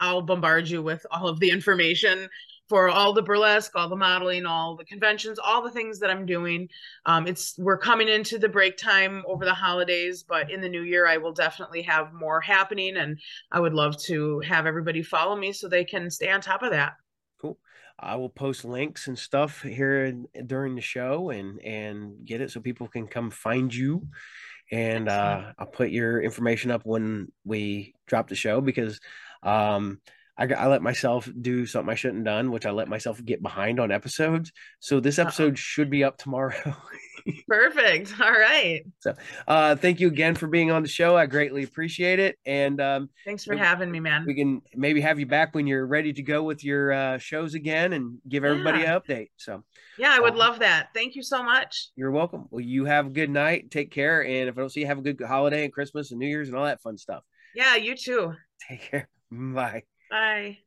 [0.00, 2.28] I'll bombard you with all of the information
[2.68, 6.24] for all the burlesque, all the modeling, all the conventions, all the things that I'm
[6.24, 6.68] doing.
[7.06, 10.82] Um, it's we're coming into the break time over the holidays, but in the new
[10.82, 13.18] year, I will definitely have more happening, and
[13.52, 16.70] I would love to have everybody follow me so they can stay on top of
[16.70, 16.94] that.
[17.98, 20.12] I will post links and stuff here
[20.46, 24.08] during the show and and get it so people can come find you.
[24.72, 29.00] And uh, I'll put your information up when we drop the show because
[29.42, 30.00] um,
[30.36, 33.78] I, I let myself do something I shouldn't done, which I let myself get behind
[33.78, 34.52] on episodes.
[34.80, 35.56] So this episode Uh-oh.
[35.56, 36.76] should be up tomorrow.
[37.48, 38.12] Perfect.
[38.20, 38.84] All right.
[39.00, 39.14] So,
[39.48, 41.16] uh, thank you again for being on the show.
[41.16, 42.36] I greatly appreciate it.
[42.44, 44.24] And um, thanks for having me, man.
[44.26, 47.54] We can maybe have you back when you're ready to go with your uh, shows
[47.54, 48.96] again and give everybody yeah.
[48.96, 49.28] an update.
[49.36, 49.64] So,
[49.98, 50.88] yeah, I would um, love that.
[50.94, 51.88] Thank you so much.
[51.96, 52.46] You're welcome.
[52.50, 53.70] Well, you have a good night.
[53.70, 54.24] Take care.
[54.24, 56.48] And if I don't see you, have a good holiday and Christmas and New Year's
[56.48, 57.22] and all that fun stuff.
[57.54, 58.34] Yeah, you too.
[58.68, 59.08] Take care.
[59.30, 59.84] Bye.
[60.14, 60.63] Bye.